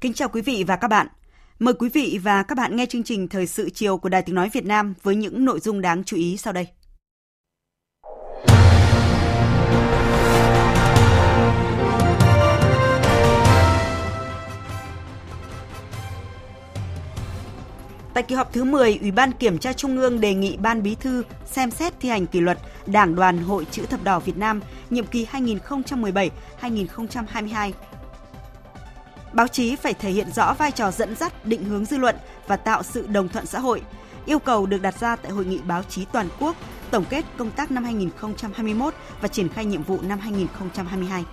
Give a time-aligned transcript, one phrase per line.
[0.00, 1.06] Kính chào quý vị và các bạn.
[1.58, 4.34] Mời quý vị và các bạn nghe chương trình Thời sự chiều của Đài Tiếng
[4.34, 6.66] Nói Việt Nam với những nội dung đáng chú ý sau đây.
[18.14, 20.94] Tại kỳ họp thứ 10, Ủy ban Kiểm tra Trung ương đề nghị Ban Bí
[20.94, 24.60] thư xem xét thi hành kỷ luật Đảng đoàn Hội Chữ Thập Đỏ Việt Nam
[24.90, 25.26] nhiệm kỳ
[26.60, 27.72] 2017-2022
[29.32, 32.56] báo chí phải thể hiện rõ vai trò dẫn dắt, định hướng dư luận và
[32.56, 33.82] tạo sự đồng thuận xã hội.
[34.26, 36.56] Yêu cầu được đặt ra tại hội nghị báo chí toàn quốc
[36.90, 41.24] tổng kết công tác năm 2021 và triển khai nhiệm vụ năm 2022.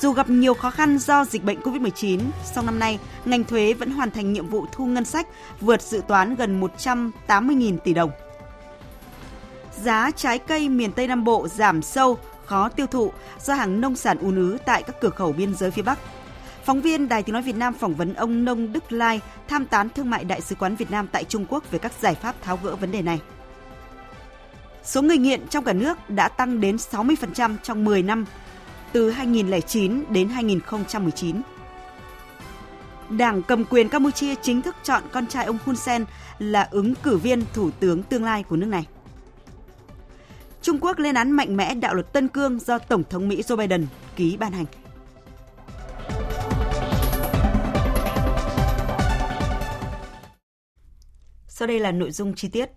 [0.00, 3.90] Dù gặp nhiều khó khăn do dịch bệnh COVID-19, sau năm nay, ngành thuế vẫn
[3.90, 5.26] hoàn thành nhiệm vụ thu ngân sách
[5.60, 8.10] vượt dự toán gần 180.000 tỷ đồng.
[9.82, 13.12] Giá trái cây miền Tây Nam Bộ giảm sâu, khó tiêu thụ
[13.44, 15.98] do hàng nông sản ùn ứ tại các cửa khẩu biên giới phía Bắc.
[16.64, 19.88] Phóng viên Đài Tiếng Nói Việt Nam phỏng vấn ông Nông Đức Lai, tham tán
[19.88, 22.58] thương mại Đại sứ quán Việt Nam tại Trung Quốc về các giải pháp tháo
[22.62, 23.20] gỡ vấn đề này.
[24.84, 28.24] Số người nghiện trong cả nước đã tăng đến 60% trong 10 năm,
[28.92, 31.42] từ 2009 đến 2019.
[33.10, 36.04] Đảng cầm quyền Campuchia chính thức chọn con trai ông Hun Sen
[36.38, 38.86] là ứng cử viên thủ tướng tương lai của nước này.
[40.62, 43.56] Trung Quốc lên án mạnh mẽ đạo luật Tân Cương do Tổng thống Mỹ Joe
[43.56, 43.86] Biden
[44.16, 44.66] ký ban hành.
[51.60, 52.70] Sau đây là nội dung chi tiết.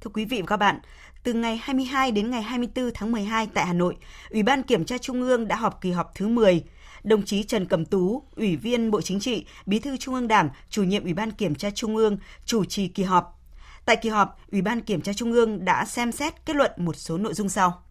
[0.00, 0.80] Thưa quý vị và các bạn,
[1.22, 3.96] từ ngày 22 đến ngày 24 tháng 12 tại Hà Nội,
[4.30, 6.64] Ủy ban Kiểm tra Trung ương đã họp kỳ họp thứ 10.
[7.02, 10.48] Đồng chí Trần Cẩm Tú, Ủy viên Bộ Chính trị, Bí thư Trung ương Đảng,
[10.70, 13.40] chủ nhiệm Ủy ban Kiểm tra Trung ương, chủ trì kỳ họp.
[13.84, 16.96] Tại kỳ họp, Ủy ban Kiểm tra Trung ương đã xem xét kết luận một
[16.96, 17.82] số nội dung sau.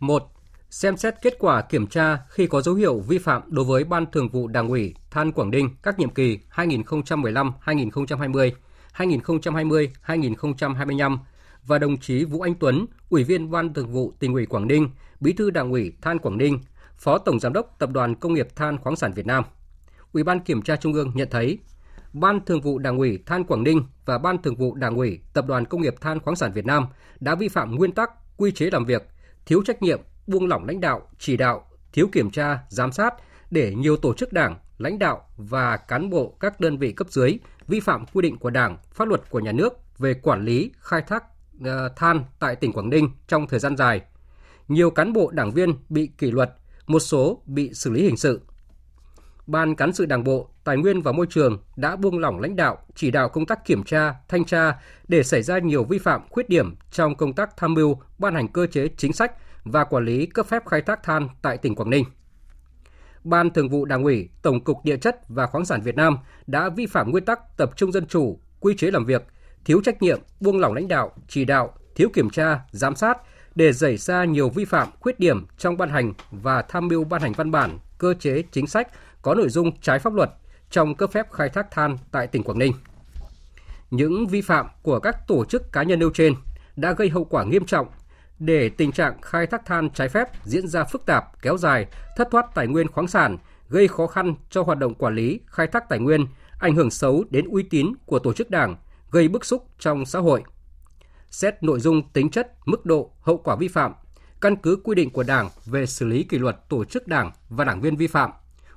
[0.00, 0.32] 1.
[0.70, 4.06] Xem xét kết quả kiểm tra khi có dấu hiệu vi phạm đối với Ban
[4.12, 8.50] Thường vụ Đảng ủy Than Quảng Ninh các nhiệm kỳ 2015-2020,
[8.96, 11.18] 2020-2025
[11.66, 14.90] và đồng chí Vũ Anh Tuấn, Ủy viên Ban Thường vụ Tỉnh ủy Quảng Ninh,
[15.20, 16.58] Bí thư Đảng ủy Than Quảng Ninh,
[16.98, 19.44] Phó Tổng Giám đốc Tập đoàn Công nghiệp Than khoáng sản Việt Nam.
[20.12, 21.58] Ủy ban Kiểm tra Trung ương nhận thấy,
[22.12, 25.46] Ban Thường vụ Đảng ủy Than Quảng Ninh và Ban Thường vụ Đảng ủy Tập
[25.46, 26.86] đoàn Công nghiệp Than khoáng sản Việt Nam
[27.20, 29.08] đã vi phạm nguyên tắc, quy chế làm việc,
[29.46, 33.14] thiếu trách nhiệm, buông lỏng lãnh đạo, chỉ đạo, thiếu kiểm tra, giám sát
[33.50, 37.38] để nhiều tổ chức đảng, lãnh đạo và cán bộ các đơn vị cấp dưới
[37.68, 41.02] vi phạm quy định của Đảng, pháp luật của nhà nước về quản lý, khai
[41.02, 41.24] thác
[41.60, 41.66] uh,
[41.96, 44.00] than tại tỉnh Quảng Ninh trong thời gian dài.
[44.68, 46.54] Nhiều cán bộ đảng viên bị kỷ luật,
[46.86, 48.40] một số bị xử lý hình sự.
[49.46, 52.78] Ban cán sự Đảng bộ, Tài nguyên và Môi trường đã buông lỏng lãnh đạo,
[52.94, 56.48] chỉ đạo công tác kiểm tra, thanh tra để xảy ra nhiều vi phạm, khuyết
[56.48, 59.32] điểm trong công tác tham mưu, ban hành cơ chế chính sách
[59.64, 62.04] và quản lý cấp phép khai thác than tại tỉnh Quảng Ninh.
[63.24, 66.68] Ban Thường vụ Đảng ủy, Tổng cục Địa chất và Khoáng sản Việt Nam đã
[66.68, 69.22] vi phạm nguyên tắc tập trung dân chủ, quy chế làm việc,
[69.64, 73.18] thiếu trách nhiệm, buông lỏng lãnh đạo, chỉ đạo, thiếu kiểm tra, giám sát
[73.54, 77.22] để xảy ra nhiều vi phạm, khuyết điểm trong ban hành và tham mưu ban
[77.22, 78.88] hành văn bản, cơ chế, chính sách
[79.22, 80.30] có nội dung trái pháp luật
[80.70, 82.72] trong cấp phép khai thác than tại tỉnh Quảng Ninh.
[83.90, 86.34] Những vi phạm của các tổ chức cá nhân nêu trên
[86.76, 87.86] đã gây hậu quả nghiêm trọng
[88.38, 91.86] để tình trạng khai thác than trái phép diễn ra phức tạp, kéo dài,
[92.16, 93.38] thất thoát tài nguyên khoáng sản,
[93.68, 96.26] gây khó khăn cho hoạt động quản lý, khai thác tài nguyên,
[96.58, 98.76] ảnh hưởng xấu đến uy tín của tổ chức đảng,
[99.10, 100.42] gây bức xúc trong xã hội.
[101.30, 103.92] Xét nội dung tính chất, mức độ, hậu quả vi phạm,
[104.40, 107.64] căn cứ quy định của Đảng về xử lý kỷ luật tổ chức đảng và
[107.64, 108.30] đảng viên vi phạm,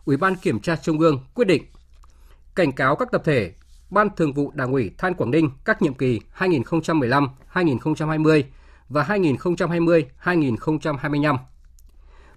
[0.05, 1.63] Ủy ban Kiểm tra Trung ương quyết định
[2.55, 3.53] cảnh cáo các tập thể,
[3.89, 8.43] Ban Thường vụ Đảng ủy Than Quảng Ninh các nhiệm kỳ 2015-2020
[8.89, 11.37] và 2020-2025.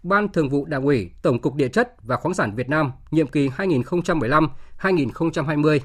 [0.02, 3.26] Ban Thường vụ Đảng ủy Tổng cục Địa chất và Khoáng sản Việt Nam nhiệm
[3.26, 5.79] kỳ 2015-2020.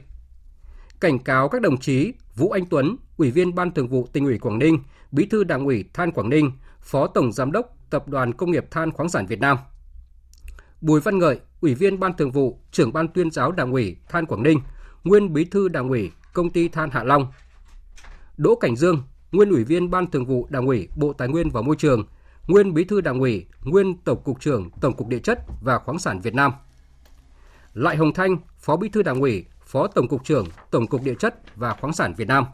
[1.00, 4.40] Cảnh cáo các đồng chí Vũ Anh Tuấn, Ủy viên Ban Thường vụ Tỉnh ủy
[4.40, 4.80] Quảng Ninh,
[5.12, 8.66] Bí thư Đảng ủy Than Quảng Ninh, Phó Tổng Giám đốc Tập đoàn Công nghiệp
[8.72, 9.58] Than khoáng sản Việt Nam.
[10.82, 14.26] Bùi Văn Ngợi, Ủy viên Ban Thường vụ, trưởng Ban tuyên giáo Đảng ủy Than
[14.26, 14.60] Quảng Ninh,
[15.04, 17.28] nguyên Bí thư Đảng ủy Công ty Than Hạ Long.
[18.38, 19.04] Đỗ Cảnh Dương,
[19.36, 22.04] nguyên Ủy viên Ban Thường vụ Đảng ủy Bộ Tài nguyên và Môi trường,
[22.48, 26.00] nguyên Bí thư Đảng ủy, nguyên Tổng cục trưởng Tổng cục Địa chất và Khoáng
[26.00, 26.52] sản Việt Nam.
[27.74, 31.16] Lại Hồng Thanh, Phó Bí thư Đảng ủy, Phó Tổng cục trưởng Tổng cục Địa
[31.20, 32.46] chất và Khoáng sản Việt Nam.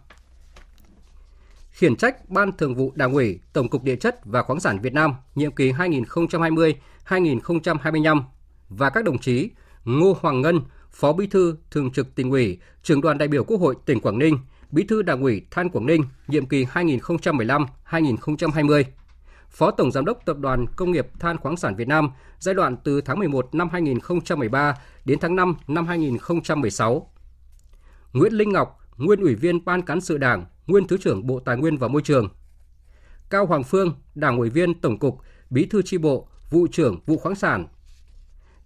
[1.71, 4.93] Khiển trách Ban Thường vụ Đảng ủy Tổng cục Địa chất và Khoáng sản Việt
[4.93, 8.21] Nam nhiệm kỳ 2020-2025
[8.69, 9.49] và các đồng chí
[9.85, 10.61] Ngô Hoàng Ngân,
[10.91, 14.19] Phó Bí thư Thường trực Tỉnh ủy, Trưởng đoàn đại biểu Quốc hội tỉnh Quảng
[14.19, 14.37] Ninh,
[14.71, 18.83] Bí thư Đảng ủy Than Quảng Ninh nhiệm kỳ 2015-2020.
[19.49, 22.09] Phó Tổng Giám đốc Tập đoàn Công nghiệp Than khoáng sản Việt Nam
[22.39, 24.75] giai đoạn từ tháng 11 năm 2013
[25.05, 27.11] đến tháng 5 năm 2016.
[28.13, 31.57] Nguyễn Linh Ngọc, nguyên Ủy viên Ban Cán sự Đảng, nguyên Thứ trưởng Bộ Tài
[31.57, 32.29] nguyên và Môi trường.
[33.29, 35.17] Cao Hoàng Phương, Đảng ủy viên Tổng cục,
[35.49, 37.67] Bí thư tri bộ, vụ trưởng vụ khoáng sản.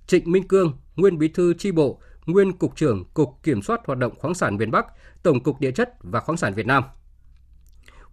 [0.07, 3.99] Trịnh Minh Cương, nguyên Bí thư tri bộ, nguyên cục trưởng Cục Kiểm soát hoạt
[3.99, 4.85] động khoáng sản miền Bắc,
[5.23, 6.83] Tổng cục Địa chất và khoáng sản Việt Nam.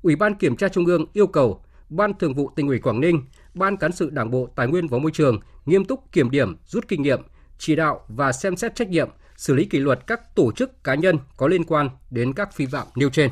[0.03, 3.23] Ủy ban Kiểm tra Trung ương yêu cầu Ban Thường vụ Tỉnh ủy Quảng Ninh,
[3.55, 6.89] Ban Cán sự Đảng bộ Tài nguyên và Môi trường nghiêm túc kiểm điểm, rút
[6.89, 7.23] kinh nghiệm,
[7.59, 10.95] chỉ đạo và xem xét trách nhiệm, xử lý kỷ luật các tổ chức cá
[10.95, 13.31] nhân có liên quan đến các vi phạm nêu trên.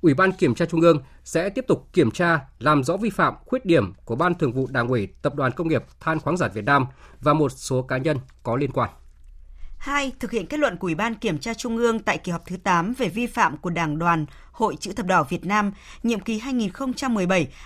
[0.00, 3.34] Ủy ban Kiểm tra Trung ương sẽ tiếp tục kiểm tra, làm rõ vi phạm,
[3.46, 6.50] khuyết điểm của Ban Thường vụ Đảng ủy Tập đoàn Công nghiệp Than khoáng sản
[6.54, 6.86] Việt Nam
[7.20, 8.90] và một số cá nhân có liên quan.
[9.86, 10.12] 2.
[10.18, 12.56] Thực hiện kết luận của Ủy ban Kiểm tra Trung ương tại kỳ họp thứ
[12.56, 15.72] 8 về vi phạm của Đảng đoàn Hội Chữ Thập Đỏ Việt Nam
[16.02, 16.40] nhiệm kỳ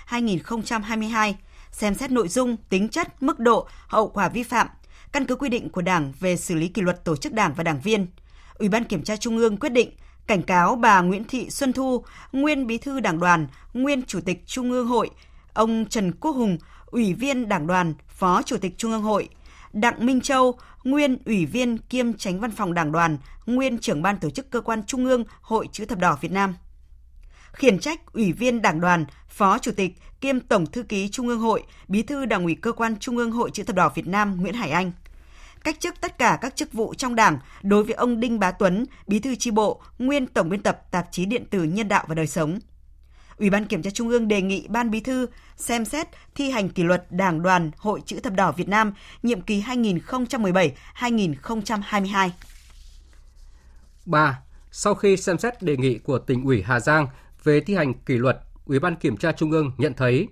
[0.09, 1.33] 2017-2022,
[1.71, 4.67] xem xét nội dung, tính chất, mức độ, hậu quả vi phạm,
[5.11, 7.63] căn cứ quy định của Đảng về xử lý kỷ luật tổ chức Đảng và
[7.63, 8.07] đảng viên.
[8.53, 9.89] Ủy ban Kiểm tra Trung ương quyết định
[10.27, 14.43] cảnh cáo bà Nguyễn Thị Xuân Thu, nguyên Bí thư Đảng đoàn, nguyên Chủ tịch
[14.45, 15.09] Trung ương Hội,
[15.53, 19.29] ông Trần Quốc Hùng, Ủy viên Đảng đoàn, Phó Chủ tịch Trung ương Hội,
[19.73, 24.17] Đặng Minh Châu, nguyên Ủy viên kiêm Tránh Văn phòng Đảng đoàn, nguyên trưởng ban
[24.17, 26.55] tổ chức cơ quan Trung ương Hội Chữ Thập Đỏ Việt Nam.
[27.53, 31.39] Khiển trách Ủy viên Đảng đoàn, Phó Chủ tịch kiêm Tổng thư ký Trung ương
[31.39, 34.41] Hội, Bí thư Đảng ủy cơ quan Trung ương Hội Chữ Thập Đỏ Việt Nam
[34.41, 34.91] Nguyễn Hải Anh.
[35.63, 38.85] Cách chức tất cả các chức vụ trong Đảng đối với ông Đinh Bá Tuấn,
[39.07, 42.15] Bí thư chi bộ, nguyên tổng biên tập tạp chí điện tử Nhân đạo và
[42.15, 42.59] đời sống.
[43.41, 45.27] Ủy ban Kiểm tra Trung ương đề nghị Ban Bí thư
[45.57, 48.93] xem xét thi hành kỷ luật Đảng đoàn Hội Chữ Thập Đỏ Việt Nam
[49.23, 49.63] nhiệm kỳ
[50.97, 52.29] 2017-2022.
[54.05, 54.39] 3.
[54.71, 57.07] Sau khi xem xét đề nghị của tỉnh ủy Hà Giang
[57.43, 60.27] về thi hành kỷ luật, Ủy ban Kiểm tra Trung ương nhận thấy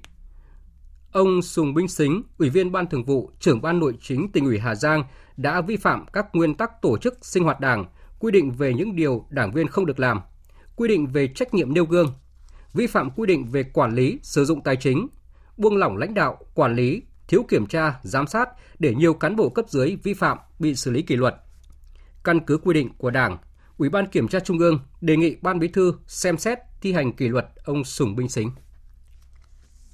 [1.12, 4.60] ông Sùng Binh Xính, Ủy viên Ban Thường vụ, trưởng Ban Nội chính tỉnh ủy
[4.60, 5.04] Hà Giang
[5.38, 7.86] đã vi phạm các nguyên tắc tổ chức sinh hoạt Đảng,
[8.20, 10.22] quy định về những điều đảng viên không được làm,
[10.76, 12.14] quy định về trách nhiệm nêu gương,
[12.74, 15.08] vi phạm quy định về quản lý sử dụng tài chính,
[15.58, 18.50] buông lỏng lãnh đạo, quản lý, thiếu kiểm tra, giám sát
[18.80, 21.36] để nhiều cán bộ cấp dưới vi phạm bị xử lý kỷ luật.
[22.24, 23.38] Căn cứ quy định của Đảng,
[23.78, 27.14] Ủy ban Kiểm tra Trung ương đề nghị Ban Bí thư xem xét thi hành
[27.14, 28.52] kỷ luật ông Sùng Binh Xính.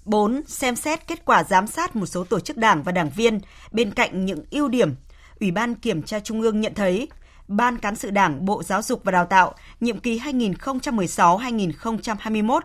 [0.06, 0.42] 4.
[0.48, 3.40] Xem xét kết quả giám sát một số tổ chức đảng và đảng viên
[3.72, 4.96] bên cạnh những ưu điểm.
[5.40, 7.08] Ủy ban Kiểm tra Trung ương nhận thấy
[7.48, 12.60] Ban Cán sự Đảng Bộ Giáo dục và Đào tạo nhiệm kỳ 2016-2021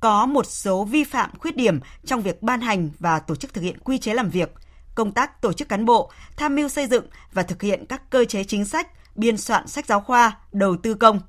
[0.00, 3.60] có một số vi phạm khuyết điểm trong việc ban hành và tổ chức thực
[3.60, 4.52] hiện quy chế làm việc,
[4.94, 8.24] công tác tổ chức cán bộ, tham mưu xây dựng và thực hiện các cơ
[8.24, 11.20] chế chính sách, biên soạn sách giáo khoa, đầu tư công.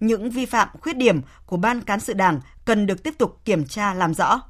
[0.00, 3.66] Những vi phạm khuyết điểm của Ban Cán sự Đảng cần được tiếp tục kiểm
[3.66, 4.40] tra làm rõ.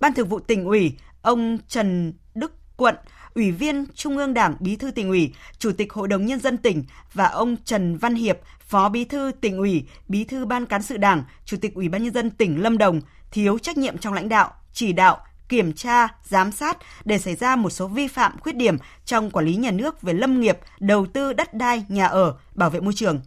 [0.00, 2.96] Ban Thường vụ tỉnh ủy, ông Trần Đức Quận,
[3.34, 6.56] Ủy viên Trung ương Đảng, Bí thư tỉnh ủy, Chủ tịch Hội đồng nhân dân
[6.56, 10.82] tỉnh và ông Trần Văn Hiệp, Phó Bí thư tỉnh ủy, Bí thư Ban cán
[10.82, 13.00] sự Đảng, Chủ tịch Ủy ban nhân dân tỉnh Lâm Đồng
[13.30, 17.56] thiếu trách nhiệm trong lãnh đạo, chỉ đạo, kiểm tra, giám sát để xảy ra
[17.56, 21.06] một số vi phạm khuyết điểm trong quản lý nhà nước về lâm nghiệp, đầu
[21.06, 23.20] tư đất đai, nhà ở, bảo vệ môi trường.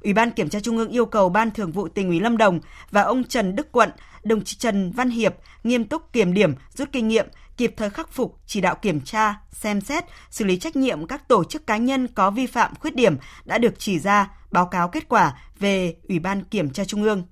[0.00, 2.60] Ủy ban Kiểm tra Trung ương yêu cầu Ban Thường vụ tỉnh ủy Lâm Đồng
[2.90, 3.90] và ông Trần Đức Quận,
[4.22, 5.34] đồng chí Trần Văn Hiệp
[5.64, 7.26] nghiêm túc kiểm điểm, rút kinh nghiệm,
[7.60, 11.28] kịp thời khắc phục, chỉ đạo kiểm tra, xem xét, xử lý trách nhiệm các
[11.28, 14.88] tổ chức cá nhân có vi phạm khuyết điểm đã được chỉ ra, báo cáo
[14.88, 17.26] kết quả về Ủy ban Kiểm tra Trung ương.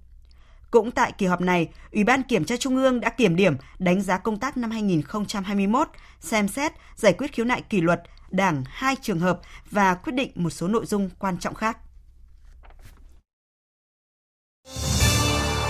[0.71, 4.03] Cũng tại kỳ họp này, Ủy ban Kiểm tra Trung ương đã kiểm điểm, đánh
[4.03, 5.89] giá công tác năm 2021,
[6.21, 10.31] xem xét, giải quyết khiếu nại kỷ luật Đảng hai trường hợp và quyết định
[10.35, 11.79] một số nội dung quan trọng khác.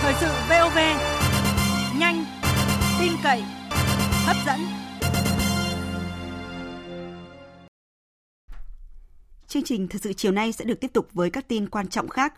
[0.01, 0.77] Thời sự VOV,
[1.99, 2.25] nhanh,
[2.99, 3.43] tin cậy,
[4.29, 4.59] hấp dẫn.
[9.47, 12.09] Chương trình thời sự chiều nay sẽ được tiếp tục với các tin quan trọng
[12.09, 12.33] khác.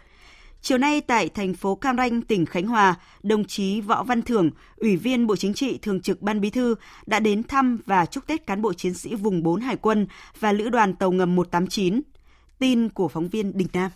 [0.61, 4.49] Chiều nay tại thành phố Cam Ranh, tỉnh Khánh Hòa, đồng chí Võ Văn Thưởng,
[4.77, 8.27] Ủy viên Bộ Chính trị, Thường trực Ban Bí thư đã đến thăm và chúc
[8.27, 10.07] Tết cán bộ chiến sĩ vùng 4 Hải quân
[10.39, 12.01] và Lữ đoàn tàu ngầm 189.
[12.59, 13.91] Tin của phóng viên Đình Nam.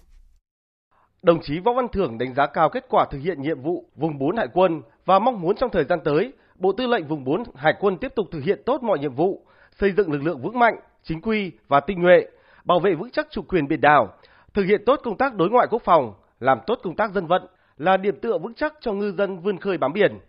[1.21, 4.19] Đồng chí Võ Văn Thưởng đánh giá cao kết quả thực hiện nhiệm vụ vùng
[4.19, 7.43] 4 Hải quân và mong muốn trong thời gian tới, Bộ Tư lệnh vùng 4
[7.55, 9.41] Hải quân tiếp tục thực hiện tốt mọi nhiệm vụ,
[9.79, 12.25] xây dựng lực lượng vững mạnh, chính quy và tinh nhuệ,
[12.65, 14.13] bảo vệ vững chắc chủ quyền biển đảo,
[14.53, 17.47] thực hiện tốt công tác đối ngoại quốc phòng, làm tốt công tác dân vận
[17.77, 20.19] là điểm tựa vững chắc cho ngư dân vươn khơi bám biển.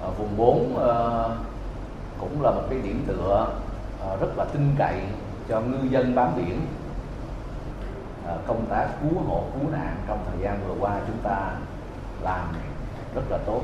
[0.00, 1.36] Ở vùng 4 ờ,
[2.20, 3.52] cũng là một cái điểm tựa
[4.00, 5.00] ờ, rất là tin cậy
[5.48, 6.60] cho ngư dân bám biển.
[8.26, 11.52] Ờ, công tác cứu hộ cứu nạn trong thời gian vừa qua chúng ta
[12.22, 12.46] làm
[13.14, 13.62] rất là tốt.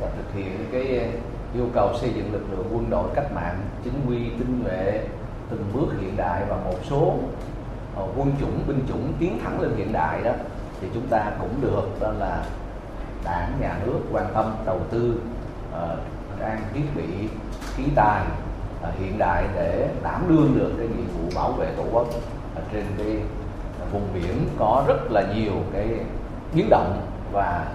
[0.00, 1.06] Và thực hiện cái ờ,
[1.54, 5.00] yêu cầu xây dựng lực lượng quân đội cách mạng chính quy tinh nhuệ
[5.50, 7.14] từng bước hiện đại và một số
[7.96, 10.32] ờ, quân chủng binh chủng tiến thẳng lên hiện đại đó
[10.80, 12.44] thì chúng ta cũng được đó là
[13.24, 15.20] đảng nhà nước quan tâm đầu tư
[15.72, 15.98] uh,
[16.40, 17.28] trang thiết bị
[17.76, 18.22] khí tài
[18.82, 22.06] uh, hiện đại để đảm đương được cái nhiệm vụ bảo vệ tổ quốc
[22.72, 23.16] trên cái
[23.92, 25.88] vùng biển có rất là nhiều cái
[26.54, 27.66] biến động và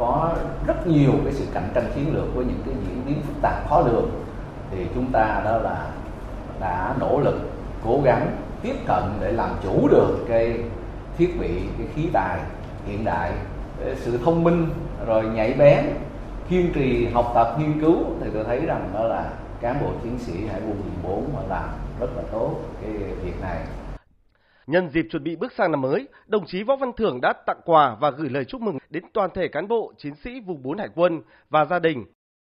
[0.00, 0.30] có
[0.66, 3.68] rất nhiều cái sự cạnh tranh chiến lược với những cái diễn biến phức tạp
[3.68, 4.10] khó lường,
[4.70, 5.90] thì chúng ta đó là
[6.60, 7.40] đã nỗ lực
[7.84, 10.60] cố gắng tiếp cận để làm chủ được cái
[11.18, 12.40] thiết bị, cái khí tài
[12.86, 13.32] hiện đại
[13.96, 14.66] sự thông minh,
[15.06, 15.84] rồi nhạy bén,
[16.48, 19.30] kiên trì học tập, nghiên cứu, thì tôi thấy rằng đó là
[19.60, 21.68] cán bộ chiến sĩ hải quân 14 họ làm
[22.00, 22.50] rất là tốt
[22.82, 22.92] cái
[23.24, 23.58] việc này.
[24.70, 27.60] Nhân dịp chuẩn bị bước sang năm mới, đồng chí Võ Văn Thưởng đã tặng
[27.64, 30.78] quà và gửi lời chúc mừng đến toàn thể cán bộ, chiến sĩ vùng 4
[30.78, 32.04] Hải quân và gia đình.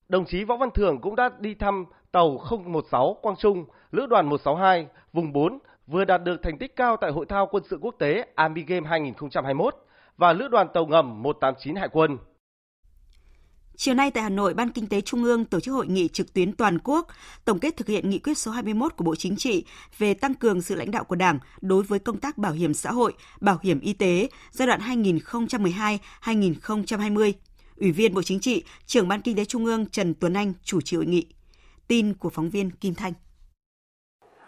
[0.09, 4.25] Đồng chí Võ Văn Thưởng cũng đã đi thăm tàu 016 Quang Trung, lữ đoàn
[4.25, 7.95] 162, vùng 4 vừa đạt được thành tích cao tại hội thao quân sự quốc
[7.99, 9.75] tế Army Game 2021
[10.17, 12.17] và lữ đoàn tàu ngầm 189 Hải quân.
[13.81, 16.33] Chiều nay tại Hà Nội, Ban Kinh tế Trung ương tổ chức hội nghị trực
[16.33, 17.07] tuyến toàn quốc
[17.45, 19.65] tổng kết thực hiện nghị quyết số 21 của Bộ Chính trị
[19.97, 22.91] về tăng cường sự lãnh đạo của Đảng đối với công tác bảo hiểm xã
[22.91, 24.81] hội, bảo hiểm y tế giai đoạn
[26.23, 27.31] 2012-2020.
[27.77, 30.81] Ủy viên Bộ Chính trị, trưởng Ban Kinh tế Trung ương Trần Tuấn Anh chủ
[30.81, 31.25] trì hội nghị.
[31.87, 33.13] Tin của phóng viên Kim Thanh.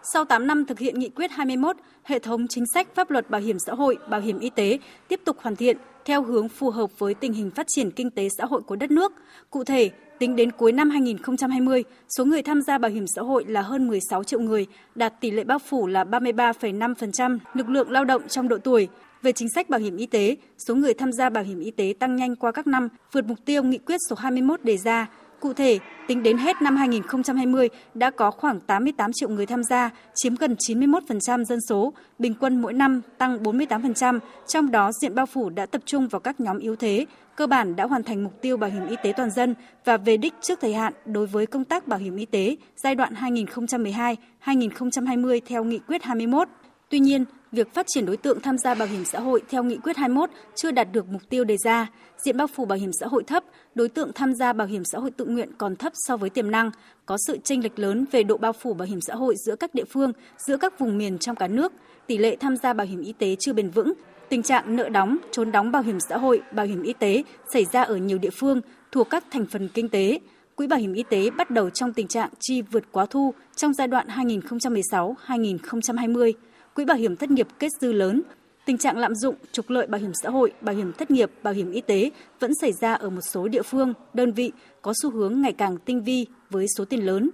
[0.04, 3.40] Sau 8 năm thực hiện nghị quyết 21, hệ thống chính sách pháp luật bảo
[3.40, 4.78] hiểm xã hội, bảo hiểm y tế
[5.08, 8.28] tiếp tục hoàn thiện theo hướng phù hợp với tình hình phát triển kinh tế
[8.38, 9.12] xã hội của đất nước.
[9.50, 11.84] Cụ thể, tính đến cuối năm 2020,
[12.16, 15.30] số người tham gia bảo hiểm xã hội là hơn 16 triệu người, đạt tỷ
[15.30, 18.88] lệ bao phủ là 33,5% lực lượng lao động trong độ tuổi.
[19.22, 21.94] Về chính sách bảo hiểm y tế, số người tham gia bảo hiểm y tế
[21.98, 25.08] tăng nhanh qua các năm, vượt mục tiêu nghị quyết số 21 đề ra
[25.42, 29.90] Cụ thể, tính đến hết năm 2020 đã có khoảng 88 triệu người tham gia,
[30.14, 35.26] chiếm gần 91% dân số, bình quân mỗi năm tăng 48%, trong đó diện bao
[35.26, 37.06] phủ đã tập trung vào các nhóm yếu thế,
[37.36, 40.16] cơ bản đã hoàn thành mục tiêu bảo hiểm y tế toàn dân và về
[40.16, 45.40] đích trước thời hạn đối với công tác bảo hiểm y tế giai đoạn 2012-2020
[45.46, 46.48] theo nghị quyết 21.
[46.92, 49.76] Tuy nhiên, việc phát triển đối tượng tham gia bảo hiểm xã hội theo nghị
[49.76, 51.86] quyết 21 chưa đạt được mục tiêu đề ra,
[52.24, 53.44] diện bao phủ bảo hiểm xã hội thấp,
[53.74, 56.50] đối tượng tham gia bảo hiểm xã hội tự nguyện còn thấp so với tiềm
[56.50, 56.70] năng,
[57.06, 59.74] có sự chênh lệch lớn về độ bao phủ bảo hiểm xã hội giữa các
[59.74, 60.12] địa phương,
[60.46, 61.72] giữa các vùng miền trong cả nước,
[62.06, 63.92] tỷ lệ tham gia bảo hiểm y tế chưa bền vững,
[64.28, 67.22] tình trạng nợ đóng, trốn đóng bảo hiểm xã hội, bảo hiểm y tế
[67.52, 68.60] xảy ra ở nhiều địa phương
[68.92, 70.18] thuộc các thành phần kinh tế.
[70.54, 73.74] Quỹ bảo hiểm y tế bắt đầu trong tình trạng chi vượt quá thu trong
[73.74, 76.32] giai đoạn 2016-2020
[76.74, 78.22] quỹ bảo hiểm thất nghiệp kết dư lớn.
[78.64, 81.54] Tình trạng lạm dụng, trục lợi bảo hiểm xã hội, bảo hiểm thất nghiệp, bảo
[81.54, 82.10] hiểm y tế
[82.40, 84.52] vẫn xảy ra ở một số địa phương, đơn vị
[84.82, 87.30] có xu hướng ngày càng tinh vi với số tiền lớn.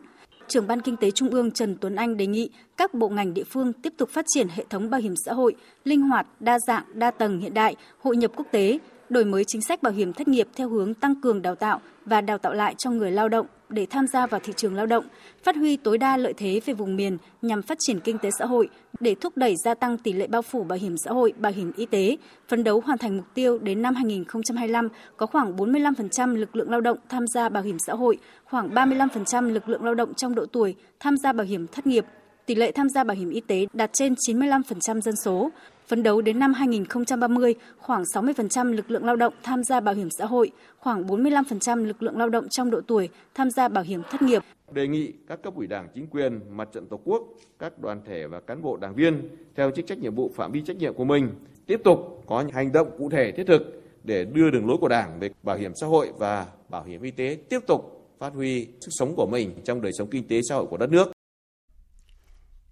[0.48, 3.44] Trưởng ban Kinh tế Trung ương Trần Tuấn Anh đề nghị các bộ ngành địa
[3.44, 5.54] phương tiếp tục phát triển hệ thống bảo hiểm xã hội
[5.84, 8.78] linh hoạt, đa dạng, đa tầng hiện đại, hội nhập quốc tế,
[9.08, 12.20] đổi mới chính sách bảo hiểm thất nghiệp theo hướng tăng cường đào tạo và
[12.20, 15.04] đào tạo lại cho người lao động để tham gia vào thị trường lao động,
[15.42, 18.46] phát huy tối đa lợi thế về vùng miền nhằm phát triển kinh tế xã
[18.46, 18.68] hội
[19.00, 21.72] để thúc đẩy gia tăng tỷ lệ bao phủ bảo hiểm xã hội, bảo hiểm
[21.76, 22.16] y tế,
[22.48, 26.80] phấn đấu hoàn thành mục tiêu đến năm 2025 có khoảng 45% lực lượng lao
[26.80, 30.46] động tham gia bảo hiểm xã hội, khoảng 35% lực lượng lao động trong độ
[30.46, 32.04] tuổi tham gia bảo hiểm thất nghiệp,
[32.46, 35.50] tỷ lệ tham gia bảo hiểm y tế đạt trên 95% dân số.
[35.88, 40.10] Phấn đấu đến năm 2030, khoảng 60% lực lượng lao động tham gia bảo hiểm
[40.10, 44.02] xã hội, khoảng 45% lực lượng lao động trong độ tuổi tham gia bảo hiểm
[44.10, 44.42] thất nghiệp.
[44.72, 47.22] Đề nghị các cấp ủy Đảng, chính quyền, mặt trận Tổ quốc,
[47.58, 50.62] các đoàn thể và cán bộ đảng viên theo chức trách nhiệm vụ phạm vi
[50.62, 51.28] trách nhiệm của mình
[51.66, 54.88] tiếp tục có những hành động cụ thể thiết thực để đưa đường lối của
[54.88, 58.66] Đảng về bảo hiểm xã hội và bảo hiểm y tế tiếp tục phát huy
[58.80, 61.17] sức sống của mình trong đời sống kinh tế xã hội của đất nước.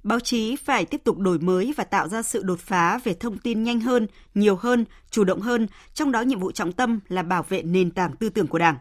[0.06, 3.38] Báo chí phải tiếp tục đổi mới và tạo ra sự đột phá về thông
[3.38, 7.22] tin nhanh hơn, nhiều hơn, chủ động hơn, trong đó nhiệm vụ trọng tâm là
[7.22, 8.76] bảo vệ nền tảng tư tưởng của Đảng.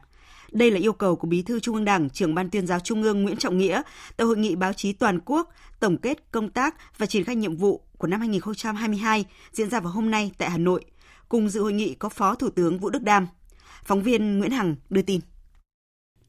[0.52, 3.04] Đây là yêu cầu của Bí thư Trung ương Đảng, trưởng Ban tuyên giáo Trung
[3.04, 3.82] ương Nguyễn Trọng Nghĩa
[4.18, 7.56] tại hội nghị báo chí toàn quốc tổng kết công tác và triển khai nhiệm
[7.56, 10.86] vụ của năm 2022 diễn ra vào hôm nay tại Hà Nội.
[11.30, 13.28] Cùng dự hội nghị có Phó Thủ tướng Vũ Đức Đam.
[13.84, 15.22] Phóng viên Nguyễn Hằng đưa tin.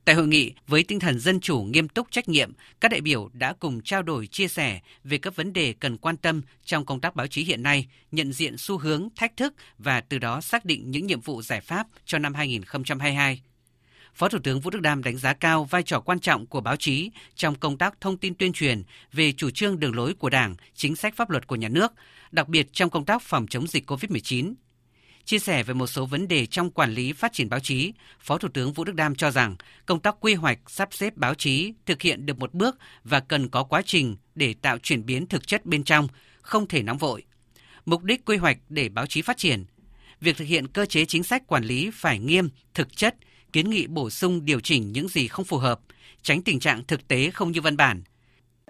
[0.07, 3.31] Tại hội nghị, với tinh thần dân chủ nghiêm túc trách nhiệm, các đại biểu
[3.33, 7.01] đã cùng trao đổi chia sẻ về các vấn đề cần quan tâm trong công
[7.01, 10.65] tác báo chí hiện nay, nhận diện xu hướng, thách thức và từ đó xác
[10.65, 13.43] định những nhiệm vụ giải pháp cho năm 2022.
[14.15, 16.77] Phó Thủ tướng Vũ Đức Đam đánh giá cao vai trò quan trọng của báo
[16.77, 18.83] chí trong công tác thông tin tuyên truyền
[19.13, 21.93] về chủ trương đường lối của Đảng, chính sách pháp luật của nhà nước,
[22.31, 24.55] đặc biệt trong công tác phòng chống dịch COVID-19.
[25.27, 28.39] Chia sẻ về một số vấn đề trong quản lý phát triển báo chí, Phó
[28.39, 29.57] Thủ tướng Vũ Đức Đam cho rằng
[29.87, 33.49] công tác quy hoạch sắp xếp báo chí thực hiện được một bước và cần
[33.49, 36.09] có quá trình để tạo chuyển biến thực chất bên trong,
[36.43, 37.23] không thể nóng vội.
[37.87, 39.65] Mục đích quy hoạch để báo chí phát triển.
[40.21, 43.17] Việc thực hiện cơ chế chính sách quản lý phải nghiêm, thực chất,
[43.53, 45.81] kiến nghị bổ sung điều chỉnh những gì không phù hợp,
[46.23, 48.03] tránh tình trạng thực tế không như văn bản.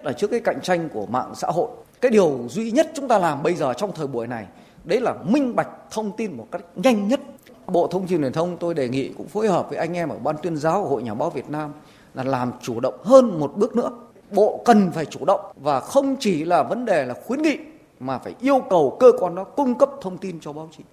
[0.03, 1.69] Là trước cái cạnh tranh của mạng xã hội,
[2.01, 4.45] cái điều duy nhất chúng ta làm bây giờ trong thời buổi này
[4.87, 7.21] đấy là minh bạch thông tin một cách nhanh nhất.
[7.67, 10.17] Bộ Thông tin Truyền thông tôi đề nghị cũng phối hợp với anh em ở
[10.19, 11.71] Ban tuyên giáo của Hội Nhà báo Việt Nam
[12.13, 13.89] là làm chủ động hơn một bước nữa.
[14.31, 17.57] Bộ cần phải chủ động và không chỉ là vấn đề là khuyến nghị
[17.99, 20.83] mà phải yêu cầu cơ quan đó cung cấp thông tin cho báo chí.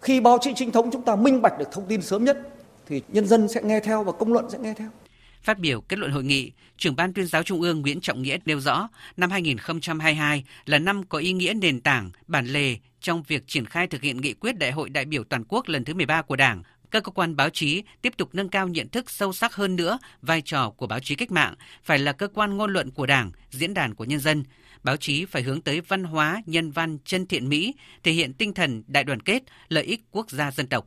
[0.00, 2.38] Khi báo chí chính thống chúng ta minh bạch được thông tin sớm nhất
[2.86, 4.88] thì nhân dân sẽ nghe theo và công luận sẽ nghe theo.
[5.42, 8.38] Phát biểu kết luận hội nghị, trưởng ban tuyên giáo Trung ương Nguyễn Trọng Nghĩa
[8.44, 13.46] nêu rõ, năm 2022 là năm có ý nghĩa nền tảng, bản lề trong việc
[13.46, 16.22] triển khai thực hiện nghị quyết Đại hội đại biểu toàn quốc lần thứ 13
[16.22, 16.62] của Đảng.
[16.90, 19.98] Các cơ quan báo chí tiếp tục nâng cao nhận thức sâu sắc hơn nữa
[20.22, 23.32] vai trò của báo chí cách mạng, phải là cơ quan ngôn luận của Đảng,
[23.50, 24.44] diễn đàn của nhân dân.
[24.82, 28.54] Báo chí phải hướng tới văn hóa, nhân văn, chân thiện mỹ, thể hiện tinh
[28.54, 30.86] thần đại đoàn kết, lợi ích quốc gia dân tộc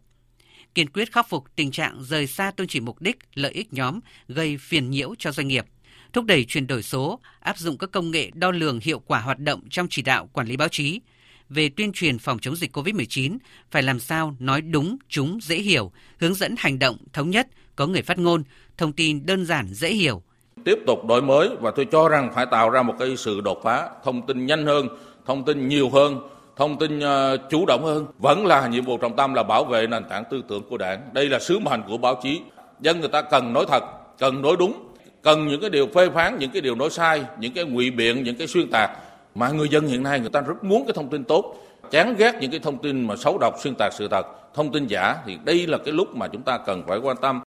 [0.75, 3.99] kiên quyết khắc phục tình trạng rời xa tôn chỉ mục đích, lợi ích nhóm
[4.27, 5.65] gây phiền nhiễu cho doanh nghiệp,
[6.13, 9.39] thúc đẩy chuyển đổi số, áp dụng các công nghệ đo lường hiệu quả hoạt
[9.39, 11.01] động trong chỉ đạo quản lý báo chí.
[11.49, 13.37] Về tuyên truyền phòng chống dịch COVID-19,
[13.71, 17.87] phải làm sao nói đúng, chúng, dễ hiểu, hướng dẫn hành động thống nhất, có
[17.87, 18.43] người phát ngôn,
[18.77, 20.21] thông tin đơn giản, dễ hiểu.
[20.65, 23.61] Tiếp tục đổi mới và tôi cho rằng phải tạo ra một cái sự đột
[23.63, 24.87] phá, thông tin nhanh hơn,
[25.25, 26.19] thông tin nhiều hơn,
[26.55, 28.05] thông tin ờ, chủ động hơn.
[28.19, 31.09] Vẫn là nhiệm vụ trọng tâm là bảo vệ nền tảng tư tưởng của đảng.
[31.13, 32.41] Đây là sứ mệnh của báo chí.
[32.79, 33.83] Dân người ta cần nói thật
[34.17, 34.85] cần nói đúng
[35.21, 38.23] cần những cái điều phê phán những cái điều nói sai những cái ngụy biện
[38.23, 38.91] những cái xuyên tạc
[39.35, 41.55] mà người dân hiện nay người ta rất muốn cái thông tin tốt
[41.91, 44.87] chán ghét những cái thông tin mà xấu độc xuyên tạc sự thật thông tin
[44.87, 47.41] giả thì đây là cái lúc mà chúng ta cần phải quan tâm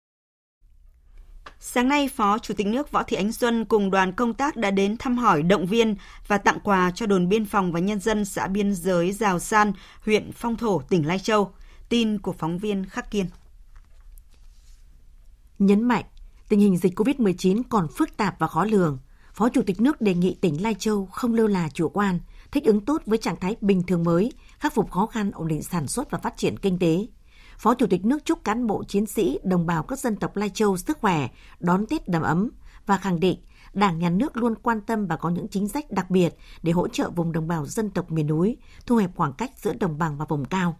[1.59, 4.71] Sáng nay, Phó Chủ tịch nước Võ Thị Ánh Xuân cùng đoàn công tác đã
[4.71, 5.95] đến thăm hỏi, động viên
[6.27, 9.73] và tặng quà cho đồn biên phòng và nhân dân xã biên giới Giào San,
[10.05, 11.51] huyện Phong Thổ, tỉnh Lai Châu.
[11.89, 13.25] Tin của phóng viên Khắc Kiên.
[15.59, 16.05] Nhấn mạnh,
[16.49, 18.97] tình hình dịch COVID-19 còn phức tạp và khó lường.
[19.37, 22.19] Phó Chủ tịch nước đề nghị tỉnh Lai Châu không lơ là chủ quan,
[22.51, 25.63] thích ứng tốt với trạng thái bình thường mới, khắc phục khó khăn, ổn định
[25.63, 27.07] sản xuất và phát triển kinh tế,
[27.57, 30.49] Phó Chủ tịch nước chúc cán bộ chiến sĩ, đồng bào các dân tộc Lai
[30.53, 31.27] Châu sức khỏe,
[31.59, 32.49] đón Tết đầm ấm
[32.85, 33.39] và khẳng định
[33.73, 36.87] Đảng, Nhà nước luôn quan tâm và có những chính sách đặc biệt để hỗ
[36.87, 40.17] trợ vùng đồng bào dân tộc miền núi, thu hẹp khoảng cách giữa đồng bằng
[40.17, 40.77] và vùng cao.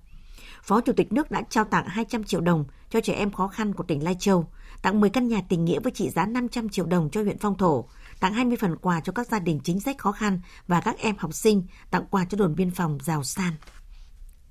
[0.64, 3.74] Phó Chủ tịch nước đã trao tặng 200 triệu đồng cho trẻ em khó khăn
[3.74, 4.48] của tỉnh Lai Châu,
[4.82, 7.58] tặng 10 căn nhà tình nghĩa với trị giá 500 triệu đồng cho huyện Phong
[7.58, 7.86] Thổ,
[8.20, 11.16] tặng 20 phần quà cho các gia đình chính sách khó khăn và các em
[11.18, 13.54] học sinh, tặng quà cho đồn biên phòng Giào San.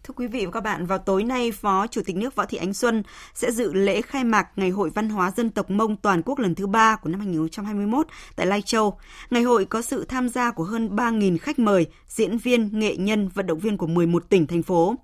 [0.06, 2.58] Thưa quý vị và các bạn, vào tối nay, Phó Chủ tịch nước Võ Thị
[2.58, 3.02] Ánh Xuân
[3.34, 6.54] sẽ dự lễ khai mạc Ngày hội Văn hóa Dân tộc Mông Toàn quốc lần
[6.54, 8.98] thứ ba của năm 2021 tại Lai Châu.
[9.30, 13.28] Ngày hội có sự tham gia của hơn 3.000 khách mời, diễn viên, nghệ nhân,
[13.28, 14.94] vận động viên của 11 tỉnh, thành phố.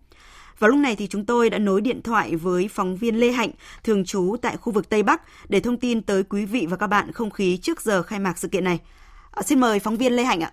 [0.62, 3.50] Vào lúc này thì chúng tôi đã nối điện thoại với phóng viên Lê Hạnh,
[3.84, 6.86] thường trú tại khu vực Tây Bắc để thông tin tới quý vị và các
[6.86, 8.80] bạn không khí trước giờ khai mạc sự kiện này.
[9.30, 10.50] À, xin mời phóng viên Lê Hạnh ạ.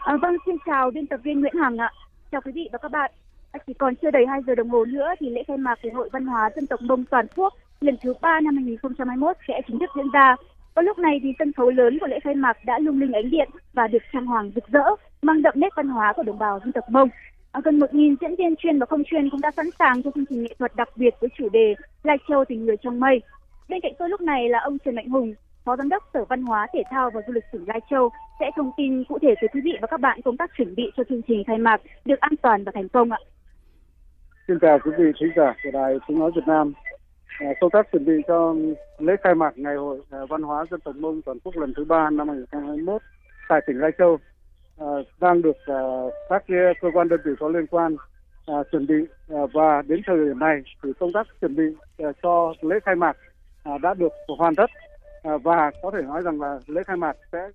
[0.00, 1.92] À, vâng, xin chào biên tập viên Nguyễn Hằng ạ.
[2.32, 3.10] Chào quý vị và các bạn.
[3.52, 5.92] À, chỉ còn chưa đầy 2 giờ đồng hồ nữa thì lễ khai mạc Ngày
[5.94, 9.78] hội Văn hóa Dân tộc Mông toàn quốc lần thứ 3 năm 2021 sẽ chính
[9.78, 10.36] thức diễn ra.
[10.74, 13.30] Vào lúc này thì sân khấu lớn của lễ khai mạc đã lung linh ánh
[13.30, 14.84] điện và được trang hoàng rực rỡ,
[15.22, 17.08] mang đậm nét văn hóa của đồng bào dân tộc Mông.
[17.54, 20.26] À, gần 1.000 diễn viên chuyên và không chuyên cũng đã sẵn sàng cho chương
[20.26, 23.22] trình nghệ thuật đặc biệt với chủ đề Lai Châu tình người trong mây.
[23.68, 26.42] Bên cạnh tôi lúc này là ông Trần Mạnh Hùng, Phó Giám đốc Sở Văn
[26.42, 29.48] hóa, Thể thao và Du lịch tỉnh Lai Châu sẽ thông tin cụ thể tới
[29.52, 32.20] quý vị và các bạn công tác chuẩn bị cho chương trình khai mạc được
[32.20, 33.18] an toàn và thành công ạ.
[34.48, 36.72] Xin chào quý vị khán giả của Đài Tiếng Nói Việt Nam.
[37.38, 38.54] À, công tác chuẩn bị cho
[38.98, 41.84] lễ khai mạc Ngày hội à, Văn hóa Dân tộc Mông toàn quốc lần thứ
[41.84, 43.02] ba năm 2021
[43.48, 44.18] tại tỉnh Lai Châu
[44.78, 46.44] Ờ, đang được ờ, các
[46.80, 47.96] cơ quan đơn vị có liên quan
[48.46, 48.94] ờ, chuẩn bị
[49.28, 51.64] và đến thời điểm này thì công tác chuẩn bị
[52.22, 53.16] cho lễ khai mạc
[53.82, 54.70] đã được hoàn tất
[55.22, 57.48] và có thể nói rằng là lễ khai mạc sẽ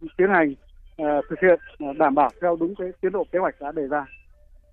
[0.00, 0.54] tiến hành
[1.00, 1.58] thực hiện
[1.98, 4.06] đảm bảo theo đúng cái tiến độ kế hoạch đã đề ra.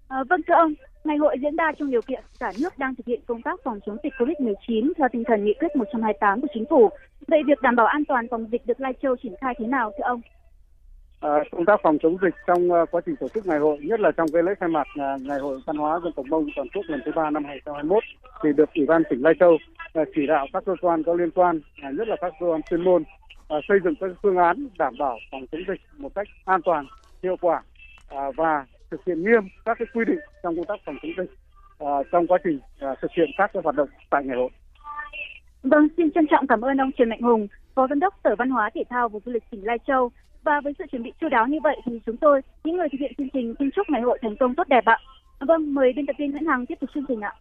[0.07, 3.05] À, vâng thưa ông, ngày hội diễn ra trong điều kiện cả nước đang thực
[3.05, 6.65] hiện công tác phòng chống dịch COVID-19 theo tinh thần nghị quyết 128 của chính
[6.69, 6.89] phủ.
[7.27, 9.91] Vậy việc đảm bảo an toàn phòng dịch được Lai Châu triển khai thế nào
[9.97, 10.21] thưa ông?
[11.21, 13.99] Ờ, công tác phòng chống dịch trong ờ, quá trình tổ chức ngày hội, nhất
[13.99, 16.67] là trong cái lễ khai mạc ờ, ngày hội văn hóa dân tộc Mông toàn
[16.75, 18.03] quốc lần thứ ba năm 2021
[18.43, 19.57] thì được Ủy ban tỉnh Lai Châu
[20.15, 21.61] chỉ đạo các cơ quan có liên quan,
[21.93, 23.03] nhất là các cơ quan chuyên môn
[23.49, 26.85] xây dựng các phương án đảm bảo phòng chống dịch một cách an toàn,
[27.23, 27.61] hiệu quả
[28.35, 31.31] và thực hiện nghiêm các cái quy định trong công tác phòng chống dịch
[32.11, 32.59] trong quá trình
[33.01, 34.49] thực hiện các cái hoạt động tại ngày hội.
[35.63, 38.49] Vâng, xin trân trọng cảm ơn ông Trần Mạnh Hùng, Phó Giám đốc Sở Văn
[38.49, 40.11] hóa Thể thao và Du lịch tỉnh Lai Châu.
[40.43, 42.97] Và với sự chuẩn bị chu đáo như vậy thì chúng tôi, những người thực
[42.99, 44.97] hiện chương trình xin chúc ngày hội thành công tốt đẹp ạ.
[45.39, 47.33] Vâng, mời biên tập viên Nguyễn Hằng tiếp tục chương trình ạ.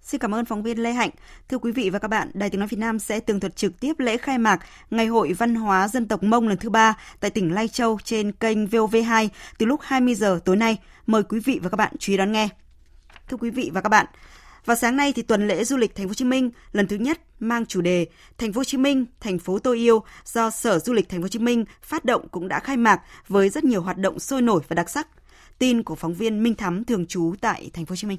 [0.00, 1.10] Xin cảm ơn phóng viên Lê Hạnh.
[1.48, 3.80] Thưa quý vị và các bạn, Đài Tiếng Nói Việt Nam sẽ tường thuật trực
[3.80, 7.30] tiếp lễ khai mạc Ngày hội Văn hóa Dân tộc Mông lần thứ ba tại
[7.30, 10.76] tỉnh Lai Châu trên kênh VOV2 từ lúc 20 giờ tối nay.
[11.06, 12.48] Mời quý vị và các bạn chú ý đón nghe.
[13.28, 14.06] Thưa quý vị và các bạn,
[14.64, 16.96] vào sáng nay thì tuần lễ du lịch Thành phố Hồ Chí Minh lần thứ
[16.96, 18.06] nhất mang chủ đề
[18.38, 21.24] Thành phố Hồ Chí Minh, thành phố tôi yêu do Sở Du lịch Thành phố
[21.24, 24.42] Hồ Chí Minh phát động cũng đã khai mạc với rất nhiều hoạt động sôi
[24.42, 25.08] nổi và đặc sắc.
[25.58, 28.18] Tin của phóng viên Minh Thắm thường trú tại Thành phố Hồ Chí Minh.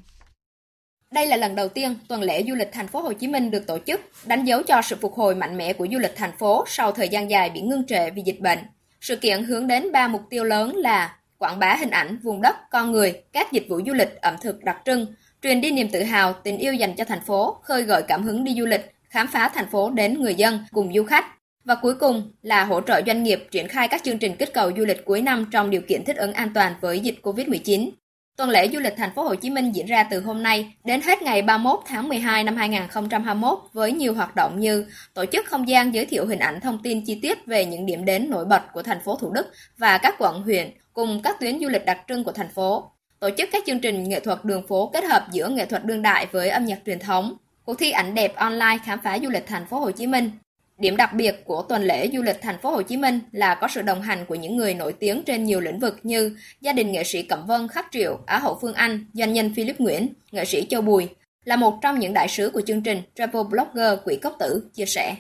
[1.12, 3.68] Đây là lần đầu tiên tuần lễ du lịch thành phố Hồ Chí Minh được
[3.68, 6.64] tổ chức, đánh dấu cho sự phục hồi mạnh mẽ của du lịch thành phố
[6.68, 8.60] sau thời gian dài bị ngưng trệ vì dịch bệnh.
[9.02, 12.56] Sự kiện hướng đến ba mục tiêu lớn là quảng bá hình ảnh vùng đất,
[12.72, 15.06] con người, các dịch vụ du lịch ẩm thực đặc trưng,
[15.46, 18.44] truyền đi niềm tự hào, tình yêu dành cho thành phố, khơi gợi cảm hứng
[18.44, 21.26] đi du lịch, khám phá thành phố đến người dân cùng du khách.
[21.66, 24.72] Và cuối cùng là hỗ trợ doanh nghiệp triển khai các chương trình kích cầu
[24.78, 27.90] du lịch cuối năm trong điều kiện thích ứng an toàn với dịch COVID-19.
[28.38, 31.02] Tuần lễ du lịch thành phố Hồ Chí Minh diễn ra từ hôm nay đến
[31.02, 35.68] hết ngày 31 tháng 12 năm 2021 với nhiều hoạt động như tổ chức không
[35.70, 38.62] gian giới thiệu hình ảnh thông tin chi tiết về những điểm đến nổi bật
[38.74, 42.00] của thành phố Thủ Đức và các quận huyện cùng các tuyến du lịch đặc
[42.08, 42.92] trưng của thành phố,
[43.26, 46.02] tổ chức các chương trình nghệ thuật đường phố kết hợp giữa nghệ thuật đương
[46.02, 49.48] đại với âm nhạc truyền thống, cuộc thi ảnh đẹp online khám phá du lịch
[49.48, 50.32] thành phố Hồ Chí Minh,
[50.78, 53.68] Điểm đặc biệt của tuần lễ du lịch thành phố Hồ Chí Minh là có
[53.68, 56.92] sự đồng hành của những người nổi tiếng trên nhiều lĩnh vực như gia đình
[56.92, 60.46] nghệ sĩ Cẩm Vân Khắc Triệu, Á hậu Phương Anh, doanh nhân Philip Nguyễn, nghệ
[60.46, 61.08] sĩ Châu Bùi,
[61.46, 64.86] là một trong những đại sứ của chương trình Travel Blogger Quỹ Cốc Tử chia
[64.86, 65.16] sẻ.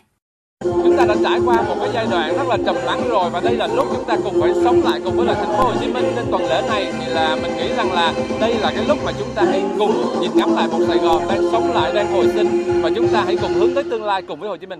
[0.65, 3.39] Chúng ta đã trải qua một cái giai đoạn rất là trầm lắng rồi và
[3.39, 5.73] đây là lúc chúng ta cùng phải sống lại cùng với là thành phố Hồ
[5.79, 8.85] Chí Minh nên tuần lễ này thì là mình nghĩ rằng là đây là cái
[8.87, 11.93] lúc mà chúng ta hãy cùng nhìn ngắm lại một Sài Gòn đang sống lại,
[11.93, 14.57] đang hồi sinh và chúng ta hãy cùng hướng tới tương lai cùng với Hồ
[14.57, 14.79] Chí Minh.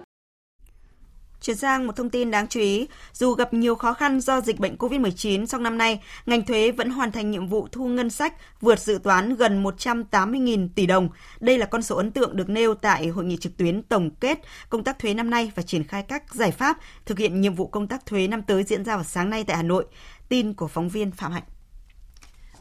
[1.46, 4.60] Chuyển sang một thông tin đáng chú ý, dù gặp nhiều khó khăn do dịch
[4.60, 8.34] bệnh COVID-19 trong năm nay, ngành thuế vẫn hoàn thành nhiệm vụ thu ngân sách
[8.62, 11.10] vượt dự toán gần 180.000 tỷ đồng.
[11.40, 14.40] Đây là con số ấn tượng được nêu tại hội nghị trực tuyến tổng kết
[14.70, 17.68] công tác thuế năm nay và triển khai các giải pháp thực hiện nhiệm vụ
[17.68, 19.86] công tác thuế năm tới diễn ra vào sáng nay tại Hà Nội.
[20.30, 21.44] Tin của phóng viên Phạm Hạnh.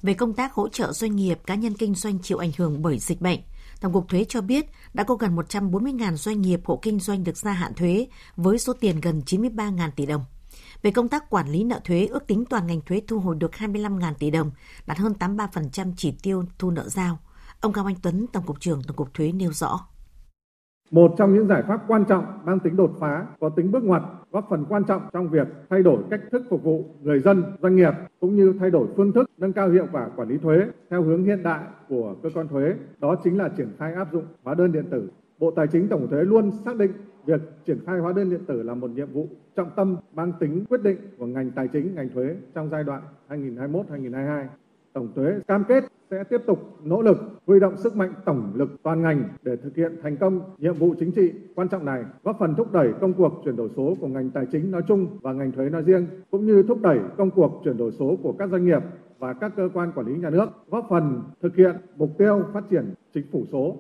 [0.03, 2.99] Về công tác hỗ trợ doanh nghiệp cá nhân kinh doanh chịu ảnh hưởng bởi
[2.99, 3.41] dịch bệnh,
[3.85, 7.37] Tổng cục Thuế cho biết đã có gần 140.000 doanh nghiệp hộ kinh doanh được
[7.37, 10.25] gia hạn thuế với số tiền gần 93.000 tỷ đồng.
[10.83, 13.51] Về công tác quản lý nợ thuế, ước tính toàn ngành thuế thu hồi được
[13.53, 14.51] 25.000 tỷ đồng,
[14.87, 17.19] đạt hơn 83% chỉ tiêu thu nợ giao.
[17.61, 19.81] Ông Cao Anh Tuấn, Tổng cục trưởng Tổng cục Thuế nêu rõ.
[20.91, 24.03] Một trong những giải pháp quan trọng mang tính đột phá, có tính bước ngoặt,
[24.31, 27.77] góp phần quan trọng trong việc thay đổi cách thức phục vụ người dân, doanh
[27.77, 31.03] nghiệp cũng như thay đổi phương thức nâng cao hiệu quả quản lý thuế theo
[31.03, 32.75] hướng hiện đại của cơ quan thuế.
[33.01, 35.11] Đó chính là triển khai áp dụng hóa đơn điện tử.
[35.39, 36.93] Bộ Tài chính Tổng thuế luôn xác định
[37.27, 40.65] việc triển khai hóa đơn điện tử là một nhiệm vụ trọng tâm mang tính
[40.69, 44.45] quyết định của ngành tài chính, ngành thuế trong giai đoạn 2021-2022.
[44.95, 48.71] Tổng thuế cam kết sẽ tiếp tục nỗ lực huy động sức mạnh tổng lực
[48.83, 52.37] toàn ngành để thực hiện thành công nhiệm vụ chính trị quan trọng này, góp
[52.39, 55.33] phần thúc đẩy công cuộc chuyển đổi số của ngành tài chính nói chung và
[55.33, 58.51] ngành thuế nói riêng, cũng như thúc đẩy công cuộc chuyển đổi số của các
[58.51, 58.83] doanh nghiệp
[59.19, 62.65] và các cơ quan quản lý nhà nước, góp phần thực hiện mục tiêu phát
[62.71, 63.77] triển chính phủ số.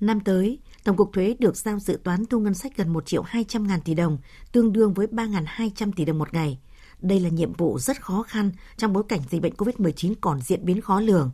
[0.00, 3.22] Năm tới, Tổng cục Thuế được giao dự toán thu ngân sách gần 1 triệu
[3.22, 4.18] 200 ngàn tỷ đồng,
[4.52, 6.58] tương đương với 3.200 tỷ đồng một ngày–
[7.02, 10.64] đây là nhiệm vụ rất khó khăn trong bối cảnh dịch bệnh COVID-19 còn diễn
[10.64, 11.30] biến khó lường.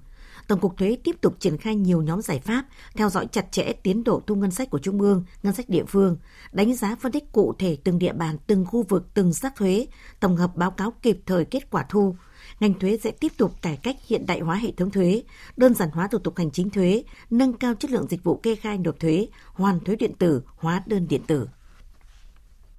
[0.49, 2.65] Tổng cục Thuế tiếp tục triển khai nhiều nhóm giải pháp,
[2.97, 5.85] theo dõi chặt chẽ tiến độ thu ngân sách của Trung ương, ngân sách địa
[5.85, 6.17] phương,
[6.53, 9.87] đánh giá phân tích cụ thể từng địa bàn, từng khu vực, từng sắc thuế,
[10.21, 12.17] tổng hợp báo cáo kịp thời kết quả thu.
[12.61, 15.23] Ngành thuế sẽ tiếp tục cải cách hiện đại hóa hệ thống thuế,
[15.57, 18.55] đơn giản hóa thủ tục hành chính thuế, nâng cao chất lượng dịch vụ kê
[18.55, 21.49] khai nộp thuế, hoàn thuế điện tử, hóa đơn điện tử.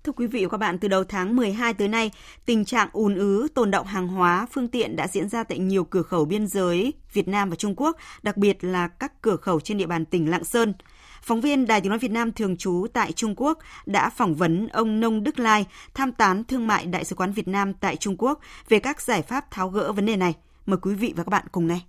[0.08, 2.12] Thưa quý vị và các bạn, từ đầu tháng 12 tới nay,
[2.46, 5.84] tình trạng ùn ứ tồn động hàng hóa, phương tiện đã diễn ra tại nhiều
[5.84, 9.60] cửa khẩu biên giới Việt Nam và Trung Quốc, đặc biệt là các cửa khẩu
[9.60, 10.74] trên địa bàn tỉnh Lạng Sơn.
[11.22, 14.68] Phóng viên Đài Tiếng Nói Việt Nam thường trú tại Trung Quốc đã phỏng vấn
[14.68, 18.16] ông Nông Đức Lai, tham tán thương mại Đại sứ quán Việt Nam tại Trung
[18.18, 18.40] Quốc
[18.70, 20.36] về các giải pháp tháo gỡ vấn đề này.
[20.66, 21.80] Mời quý vị và các bạn cùng nghe.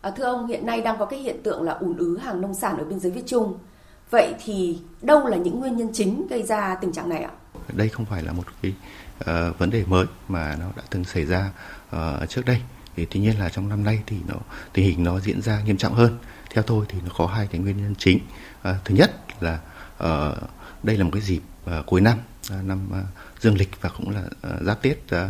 [0.00, 2.54] À, thưa ông, hiện nay đang có cái hiện tượng là ùn ứ hàng nông
[2.54, 3.58] sản ở biên giới Việt Trung.
[4.10, 7.30] Vậy thì đâu là những nguyên nhân chính gây ra tình trạng này ạ?
[7.72, 8.72] Đây không phải là một cái
[9.20, 11.50] uh, vấn đề mới mà nó đã từng xảy ra
[11.96, 12.60] uh, trước đây.
[12.96, 14.34] Thì tuy nhiên là trong năm nay thì nó
[14.72, 16.18] tình hình nó diễn ra nghiêm trọng hơn.
[16.50, 18.18] Theo tôi thì nó có hai cái nguyên nhân chính.
[18.68, 19.60] Uh, thứ nhất là
[20.04, 20.38] uh,
[20.82, 22.18] đây là một cái dịp uh, cuối năm,
[22.58, 25.20] uh, năm uh, dương lịch và cũng là uh, giáp Tết uh,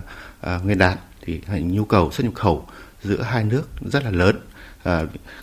[0.57, 2.67] uh, Nguyên đán thì nhu cầu xuất nhập khẩu
[3.03, 4.41] giữa hai nước rất là lớn
[4.89, 4.93] uh,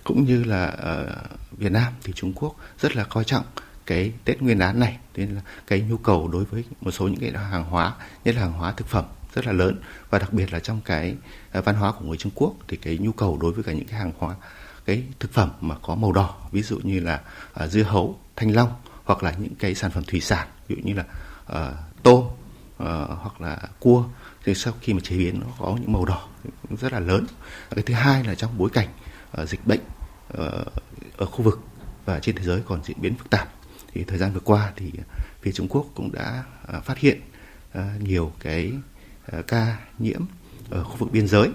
[0.03, 3.45] cũng như là uh, Việt Nam thì Trung Quốc rất là coi trọng
[3.85, 4.97] cái Tết Nguyên đán này.
[5.15, 7.93] Nên là cái nhu cầu đối với một số những cái hàng hóa
[8.25, 9.81] nhất là hàng hóa thực phẩm rất là lớn.
[10.09, 11.15] Và đặc biệt là trong cái
[11.51, 13.87] à, văn hóa của người Trung Quốc thì cái nhu cầu đối với cả những
[13.87, 14.35] cái hàng hóa
[14.85, 17.21] cái thực phẩm mà có màu đỏ ví dụ như là
[17.63, 20.81] uh, dưa hấu thanh long hoặc là những cái sản phẩm thủy sản ví dụ
[20.83, 21.03] như là
[21.51, 24.05] uh, tôm uh, hoặc là cua
[24.45, 26.27] thì sau khi mà chế biến nó có những màu đỏ
[26.81, 27.25] rất là lớn.
[27.75, 28.87] Cái thứ hai là trong bối cảnh
[29.41, 29.79] uh, dịch bệnh
[31.17, 31.59] ở khu vực
[32.05, 33.49] và trên thế giới còn diễn biến phức tạp.
[33.93, 34.91] Thì thời gian vừa qua thì
[35.41, 37.21] phía Trung Quốc cũng đã à, phát hiện
[37.73, 38.73] à, nhiều cái
[39.31, 40.21] à, ca nhiễm
[40.69, 41.49] ở khu vực biên giới.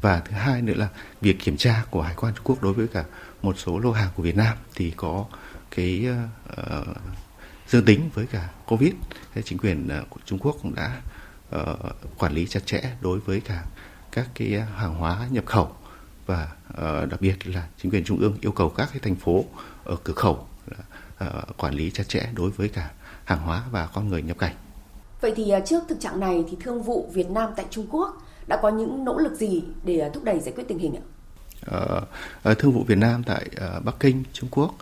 [0.00, 0.88] Và thứ hai nữa là
[1.20, 3.04] việc kiểm tra của hải quan Trung Quốc đối với cả
[3.42, 5.24] một số lô hàng của Việt Nam thì có
[5.70, 6.06] cái
[6.52, 6.96] uh,
[7.68, 8.92] dương tính với cả Covid.
[9.34, 11.00] Thế chính quyền của Trung Quốc cũng đã
[11.56, 13.64] uh, quản lý chặt chẽ đối với cả
[14.12, 15.76] các cái hàng hóa nhập khẩu
[16.30, 19.44] và uh, đặc biệt là chính quyền trung ương yêu cầu các cái thành phố
[19.84, 20.46] ở cửa khẩu
[21.24, 22.90] uh, quản lý chặt chẽ đối với cả
[23.24, 24.54] hàng hóa và con người nhập cảnh.
[25.20, 28.26] Vậy thì uh, trước thực trạng này thì Thương vụ Việt Nam tại Trung Quốc
[28.46, 31.04] đã có những nỗ lực gì để thúc đẩy giải quyết tình hình ạ?
[32.58, 33.48] Thương vụ Việt Nam tại
[33.84, 34.74] Bắc Kinh, Trung Quốc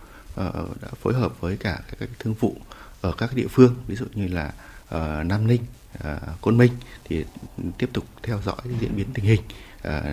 [0.82, 2.54] đã phối hợp với cả các thương vụ
[3.00, 4.52] ở các địa phương, ví dụ như là
[5.24, 5.62] Nam Ninh,
[6.40, 6.72] Côn Minh
[7.04, 7.24] thì
[7.78, 9.40] tiếp tục theo dõi diễn biến tình hình,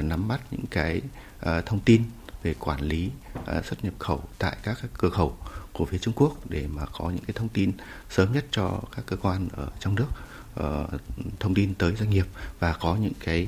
[0.01, 1.01] nắm bắt những cái
[1.39, 2.03] Ờ, thông tin
[2.43, 3.11] về quản lý
[3.45, 5.37] ờ, xuất nhập khẩu tại các, cửa khẩu
[5.73, 7.71] của phía Trung Quốc để mà có những cái thông tin
[8.09, 10.07] sớm nhất cho các cơ quan ở trong nước
[10.55, 10.87] ờ,
[11.39, 12.25] thông tin tới doanh nghiệp
[12.59, 13.47] và có những cái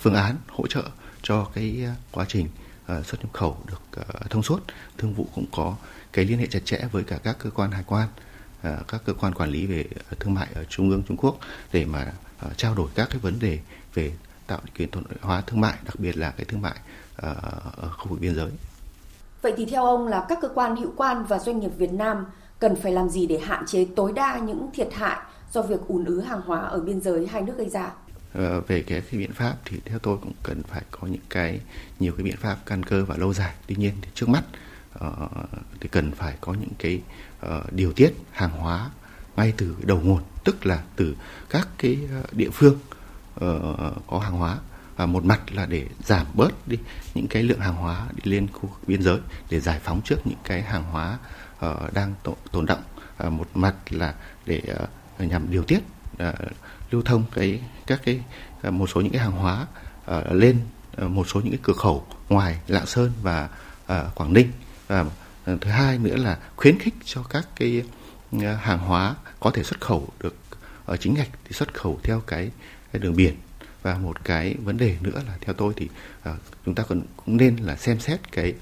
[0.00, 0.82] phương án hỗ trợ
[1.22, 2.48] cho cái quá trình
[2.86, 4.60] xuất nhập khẩu được thông suốt.
[4.98, 5.76] Thương vụ cũng có
[6.12, 8.08] cái liên hệ chặt chẽ với cả các cơ quan hải quan,
[8.62, 9.84] các cơ quan quản lý về
[10.20, 11.38] thương mại ở trung ương Trung Quốc
[11.72, 12.12] để mà
[12.56, 13.58] trao đổi các cái vấn đề
[13.94, 14.12] về
[14.46, 16.95] tạo điều kiện thuận lợi hóa thương mại, đặc biệt là cái thương mại uh,
[17.16, 18.50] ở khu vực biên giới.
[19.42, 22.26] Vậy thì theo ông là các cơ quan hữu quan và doanh nghiệp Việt Nam
[22.58, 25.18] cần phải làm gì để hạn chế tối đa những thiệt hại
[25.52, 27.90] do việc ùn ứ hàng hóa ở biên giới hai nước gây ra?
[28.34, 31.60] Ờ, về cái, cái biện pháp thì theo tôi cũng cần phải có những cái
[32.00, 33.54] nhiều cái biện pháp căn cơ và lâu dài.
[33.66, 34.42] Tuy nhiên thì trước mắt
[35.04, 35.30] uh,
[35.80, 37.02] thì cần phải có những cái
[37.46, 38.90] uh, điều tiết hàng hóa
[39.36, 41.16] ngay từ đầu nguồn, tức là từ
[41.50, 41.98] các cái
[42.32, 42.78] địa phương
[43.34, 43.42] uh,
[44.06, 44.58] có hàng hóa
[44.96, 46.78] và một mặt là để giảm bớt đi
[47.14, 49.18] những cái lượng hàng hóa đi lên khu vực biên giới
[49.50, 51.18] để giải phóng trước những cái hàng hóa
[51.66, 52.14] uh, đang
[52.52, 54.14] tồn động uh, ờ, một mặt là
[54.46, 55.80] để uh, nhằm điều tiết
[56.12, 56.34] uh,
[56.90, 58.20] lưu thông cái các cái
[58.68, 59.66] uh, một số những cái hàng hóa
[60.16, 60.60] uh, lên
[61.04, 63.48] uh, một số những cái cửa khẩu ngoài lạng sơn và
[63.84, 64.52] uh, quảng ninh.
[64.86, 65.08] Và uh,
[65.60, 67.82] thứ hai nữa là khuyến khích cho các cái
[68.36, 70.36] uh, hàng hóa có thể xuất khẩu được
[70.84, 72.50] ở chính ngạch thì xuất khẩu theo cái,
[72.92, 73.34] cái đường biển
[73.86, 75.88] và một cái vấn đề nữa là theo tôi thì
[76.28, 78.54] uh, chúng ta còn cũng nên là xem xét cái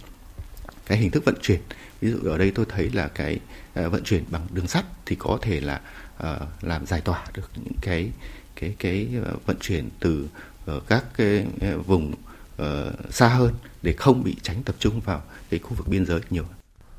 [0.86, 1.60] cái hình thức vận chuyển
[2.00, 3.40] ví dụ ở đây tôi thấy là cái
[3.80, 5.80] uh, vận chuyển bằng đường sắt thì có thể là
[6.16, 8.10] uh, làm giải tỏa được những cái
[8.56, 10.28] cái cái uh, vận chuyển từ
[10.76, 12.14] uh, các cái uh, vùng
[12.62, 12.66] uh,
[13.10, 16.44] xa hơn để không bị tránh tập trung vào cái khu vực biên giới nhiều.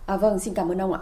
[0.05, 0.99] À, vâng, xin cảm ơn ông ạ.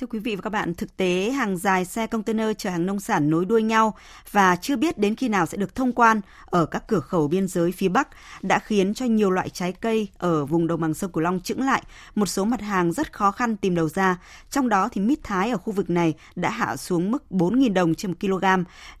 [0.00, 3.00] Thưa quý vị và các bạn, thực tế hàng dài xe container chở hàng nông
[3.00, 3.94] sản nối đuôi nhau
[4.30, 7.48] và chưa biết đến khi nào sẽ được thông quan ở các cửa khẩu biên
[7.48, 8.08] giới phía Bắc
[8.42, 11.62] đã khiến cho nhiều loại trái cây ở vùng đồng bằng sông Cửu Long chững
[11.62, 11.82] lại,
[12.14, 14.18] một số mặt hàng rất khó khăn tìm đầu ra.
[14.50, 17.94] Trong đó thì mít thái ở khu vực này đã hạ xuống mức 4.000 đồng
[17.94, 18.44] trên 1 kg,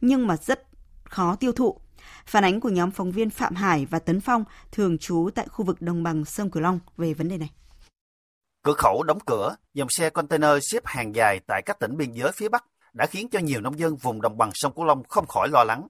[0.00, 0.62] nhưng mà rất
[1.04, 1.80] khó tiêu thụ.
[2.26, 5.64] Phản ánh của nhóm phóng viên Phạm Hải và Tấn Phong thường trú tại khu
[5.64, 7.50] vực đồng bằng sông Cửu Long về vấn đề này.
[8.68, 12.32] Cửa khẩu đóng cửa, dòng xe container xếp hàng dài tại các tỉnh biên giới
[12.32, 15.26] phía Bắc đã khiến cho nhiều nông dân vùng đồng bằng sông Cửu Long không
[15.26, 15.86] khỏi lo lắng.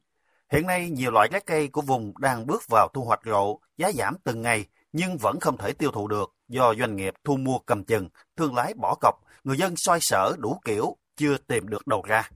[0.53, 3.93] Hiện nay, nhiều loại trái cây của vùng đang bước vào thu hoạch rộ, giá
[3.93, 7.59] giảm từng ngày nhưng vẫn không thể tiêu thụ được do doanh nghiệp thu mua
[7.59, 9.14] cầm chừng, thương lái bỏ cọc,
[9.45, 12.31] người dân xoay sở đủ kiểu, chưa tìm được đầu ra.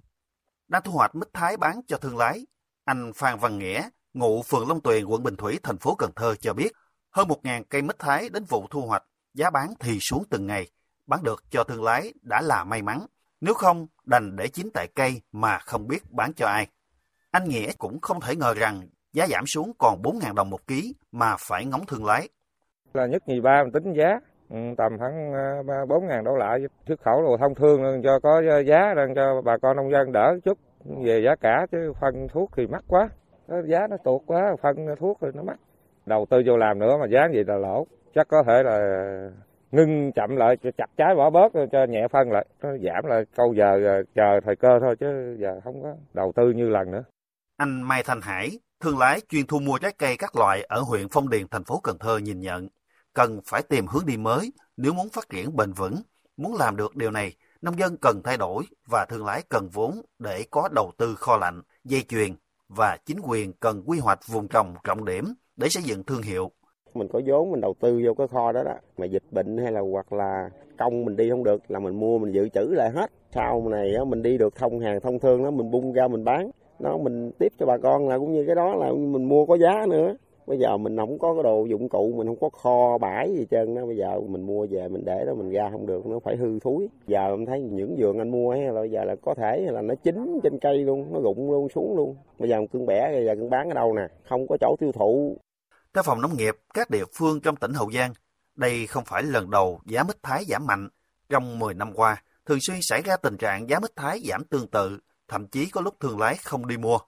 [0.68, 2.46] đang thu hoạch mít thái bán cho thương lái.
[2.84, 6.34] Anh Phan Văn Nghĩa, ngụ phường Long Tuyền, quận Bình Thủy, thành phố Cần Thơ
[6.40, 6.72] cho biết,
[7.10, 10.66] hơn 1.000 cây mít thái đến vụ thu hoạch, giá bán thì xuống từng ngày.
[11.06, 13.06] Bán được cho thương lái đã là may mắn,
[13.40, 16.66] nếu không đành để chín tại cây mà không biết bán cho ai.
[17.30, 18.80] Anh Nghĩa cũng không thể ngờ rằng
[19.12, 22.28] giá giảm xuống còn 4.000 đồng một ký mà phải ngóng thương lái.
[22.94, 25.32] Là nhất nhì ba mình tính giá, ừ, tầm khoảng
[25.68, 29.42] ờ, 4 ngàn đổ lại xuất khẩu đồ thông thương cho có giá đang cho
[29.44, 33.08] bà con nông dân đỡ chút về giá cả chứ phân thuốc thì mắc quá
[33.64, 35.56] giá nó tụt quá phân thuốc thì nó mắc
[36.06, 38.78] đầu tư vô làm nữa mà giá gì là lỗ chắc có thể là
[39.70, 43.54] ngưng chậm lại chặt trái bỏ bớt, cho nhẹ phân lại nó giảm lại câu
[43.54, 47.04] giờ chờ thời cơ thôi chứ giờ không có đầu tư như lần nữa
[47.56, 51.08] anh Mai Thanh Hải, thương lái chuyên thu mua trái cây các loại ở huyện
[51.08, 52.68] Phong Điền, thành phố Cần Thơ nhìn nhận,
[53.14, 56.02] cần phải tìm hướng đi mới nếu muốn phát triển bền vững
[56.36, 60.02] muốn làm được điều này, nông dân cần thay đổi và thương lái cần vốn
[60.18, 62.34] để có đầu tư kho lạnh, dây chuyền
[62.68, 65.24] và chính quyền cần quy hoạch vùng trồng trọng điểm
[65.56, 66.50] để xây dựng thương hiệu.
[66.94, 69.72] Mình có vốn mình đầu tư vô cái kho đó đó, mà dịch bệnh hay
[69.72, 72.90] là hoặc là công mình đi không được là mình mua mình dự trữ lại
[72.90, 73.10] hết.
[73.30, 76.50] Sau này mình đi được thông hàng thông thương đó mình bung ra mình bán,
[76.78, 79.56] nó mình tiếp cho bà con là cũng như cái đó là mình mua có
[79.56, 80.14] giá nữa.
[80.46, 83.46] Bây giờ mình không có cái đồ dụng cụ mình không có kho bãi gì
[83.50, 83.86] trơn đó.
[83.86, 86.58] Bây giờ mình mua về mình để đó mình ra không được nó phải hư
[86.58, 89.60] thúi giờ em thấy những vườn anh mua hay là bây giờ là có thể
[89.70, 92.16] là nó chín trên cây luôn nó rụng luôn xuống luôn.
[92.38, 94.02] Bây giờ cưng bẻ bây giờ cưng bán ở đâu nè?
[94.28, 95.36] Không có chỗ tiêu thụ
[95.94, 98.12] theo phòng nông nghiệp các địa phương trong tỉnh Hậu Giang
[98.54, 100.88] đây không phải lần đầu giá mít thái giảm mạnh
[101.28, 104.68] trong 10 năm qua thường xuyên xảy ra tình trạng giá mít thái giảm tương
[104.68, 106.98] tự thậm chí có lúc thương lái không đi mua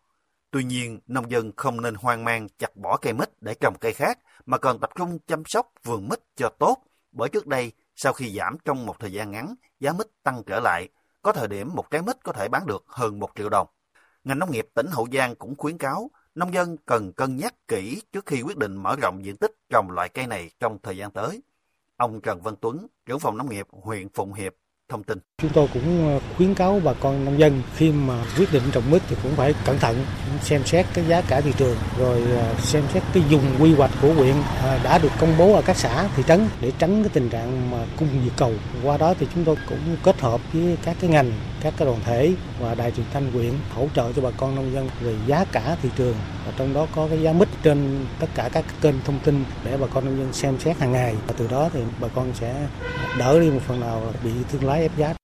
[0.55, 3.93] Tuy nhiên, nông dân không nên hoang mang chặt bỏ cây mít để trồng cây
[3.93, 6.79] khác, mà cần tập trung chăm sóc vườn mít cho tốt.
[7.13, 10.61] Bởi trước đây, sau khi giảm trong một thời gian ngắn, giá mít tăng trở
[10.61, 10.89] lại,
[11.23, 13.69] có thời điểm một trái mít có thể bán được hơn một triệu đồng.
[14.25, 18.03] Ngành nông nghiệp tỉnh Hậu Giang cũng khuyến cáo nông dân cần cân nhắc kỹ
[18.13, 21.11] trước khi quyết định mở rộng diện tích trồng loại cây này trong thời gian
[21.11, 21.43] tới.
[21.97, 24.55] Ông Trần Văn Tuấn, trưởng phòng nông nghiệp huyện Phụng Hiệp
[24.89, 25.19] thông tin.
[25.43, 28.91] Chúng tôi cũng ờ, khuyến cáo bà con nông dân khi mà quyết định trồng
[28.91, 30.05] mít thì cũng phải cẩn thận
[30.43, 33.91] xem xét cái giá cả thị trường rồi ờ, xem xét cái dùng quy hoạch
[34.03, 37.11] của huyện ờ, đã được công bố ở các xã thị trấn để tránh cái
[37.13, 38.53] tình trạng mà cung vượt cầu.
[38.83, 42.01] Qua đó thì chúng tôi cũng kết hợp với các cái ngành, các cái đoàn
[42.05, 45.45] thể và đài truyền thanh huyện hỗ trợ cho bà con nông dân về giá
[45.53, 46.15] cả thị trường
[46.47, 49.77] và trong đó có cái giá mít trên tất cả các kênh thông tin để
[49.77, 52.55] bà con nông dân xem xét hàng ngày và từ đó thì bà con sẽ
[53.19, 55.15] đỡ đi một phần nào bị thương lái ép giá.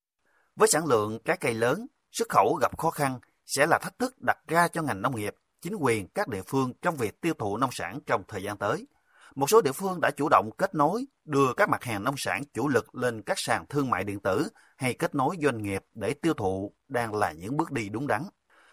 [0.61, 4.15] Với sản lượng trái cây lớn, xuất khẩu gặp khó khăn sẽ là thách thức
[4.21, 7.57] đặt ra cho ngành nông nghiệp, chính quyền các địa phương trong việc tiêu thụ
[7.57, 8.87] nông sản trong thời gian tới.
[9.35, 12.43] Một số địa phương đã chủ động kết nối đưa các mặt hàng nông sản
[12.55, 16.15] chủ lực lên các sàn thương mại điện tử hay kết nối doanh nghiệp để
[16.15, 18.23] tiêu thụ đang là những bước đi đúng đắn.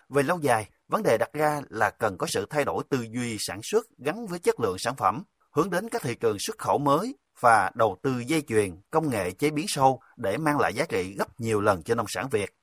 [0.09, 3.37] Về lâu dài, vấn đề đặt ra là cần có sự thay đổi tư duy
[3.39, 6.77] sản xuất gắn với chất lượng sản phẩm, hướng đến các thị trường xuất khẩu
[6.77, 10.85] mới và đầu tư dây chuyền, công nghệ chế biến sâu để mang lại giá
[10.89, 12.55] trị gấp nhiều lần cho nông sản Việt.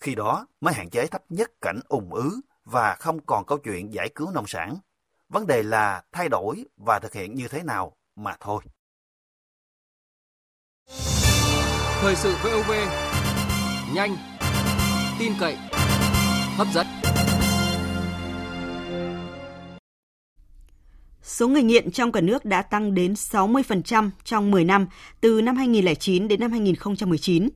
[0.00, 3.94] Khi đó mới hạn chế thấp nhất cảnh ủng ứ và không còn câu chuyện
[3.94, 4.76] giải cứu nông sản.
[5.28, 8.62] Vấn đề là thay đổi và thực hiện như thế nào mà thôi.
[12.00, 12.72] Thời sự VOV
[13.94, 14.16] nhanh,
[15.18, 15.56] tin cậy,
[16.56, 16.86] hấp dẫn.
[21.28, 24.86] Số người nghiện trong cả nước đã tăng đến 60% trong 10 năm,
[25.20, 27.48] từ năm 2009 đến năm 2019.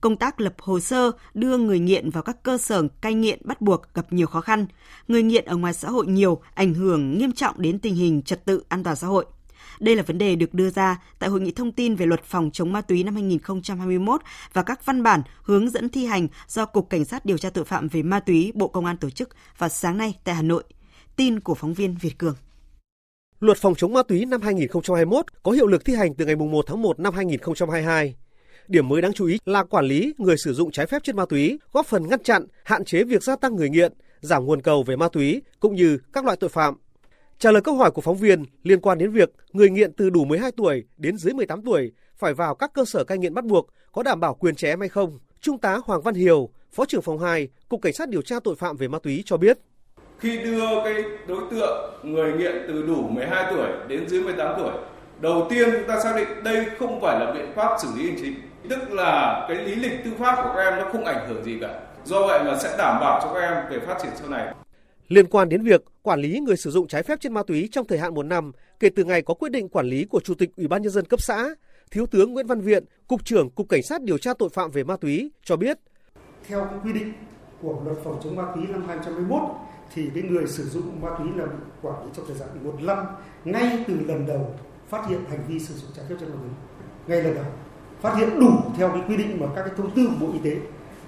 [0.00, 3.60] Công tác lập hồ sơ đưa người nghiện vào các cơ sở cai nghiện bắt
[3.60, 4.66] buộc gặp nhiều khó khăn.
[5.08, 8.44] Người nghiện ở ngoài xã hội nhiều, ảnh hưởng nghiêm trọng đến tình hình trật
[8.44, 9.26] tự an toàn xã hội.
[9.80, 12.50] Đây là vấn đề được đưa ra tại Hội nghị thông tin về luật phòng
[12.52, 14.20] chống ma túy năm 2021
[14.52, 17.64] và các văn bản hướng dẫn thi hành do Cục Cảnh sát điều tra tội
[17.64, 20.64] phạm về ma túy Bộ Công an tổ chức vào sáng nay tại Hà Nội.
[21.16, 22.34] Tin của phóng viên Việt Cường.
[23.40, 26.64] Luật phòng chống ma túy năm 2021 có hiệu lực thi hành từ ngày 1
[26.66, 28.14] tháng 1 năm 2022.
[28.68, 31.24] Điểm mới đáng chú ý là quản lý người sử dụng trái phép chất ma
[31.28, 34.82] túy, góp phần ngăn chặn, hạn chế việc gia tăng người nghiện, giảm nguồn cầu
[34.82, 36.74] về ma túy cũng như các loại tội phạm.
[37.38, 40.24] Trả lời câu hỏi của phóng viên liên quan đến việc người nghiện từ đủ
[40.24, 43.68] 12 tuổi đến dưới 18 tuổi phải vào các cơ sở cai nghiện bắt buộc
[43.92, 47.02] có đảm bảo quyền trẻ em hay không, Trung tá Hoàng Văn Hiều, Phó trưởng
[47.02, 49.58] phòng 2, Cục Cảnh sát điều tra tội phạm về ma túy cho biết
[50.18, 54.72] khi đưa cái đối tượng người nghiện từ đủ 12 tuổi đến dưới 18 tuổi
[55.20, 58.18] đầu tiên chúng ta xác định đây không phải là biện pháp xử lý hành
[58.20, 58.34] chính.
[58.70, 61.58] Tức là cái lý lịch tư pháp của các em nó không ảnh hưởng gì
[61.60, 61.80] cả.
[62.04, 64.54] Do vậy mà sẽ đảm bảo cho các em về phát triển sau này.
[65.08, 67.86] Liên quan đến việc quản lý người sử dụng trái phép chất ma túy trong
[67.86, 70.50] thời hạn một năm kể từ ngày có quyết định quản lý của Chủ tịch
[70.56, 71.48] Ủy ban nhân dân cấp xã,
[71.90, 74.84] Thiếu tướng Nguyễn Văn Viện, Cục trưởng Cục Cảnh sát điều tra tội phạm về
[74.84, 75.78] ma túy cho biết.
[76.48, 77.12] Theo quy định
[77.62, 79.40] của luật phòng chống ma túy năm 2021
[79.94, 82.74] thì cái người sử dụng ma túy là bị quản lý trong thời gian một
[82.80, 82.98] năm,
[83.44, 84.54] ngay từ lần đầu
[84.88, 86.50] phát hiện hành vi sử dụng trái phép chất ma túy.
[87.06, 87.44] Ngay lần đầu.
[88.00, 90.50] Phát hiện đủ theo cái quy định mà các cái thông tư của bộ y
[90.50, 90.56] tế.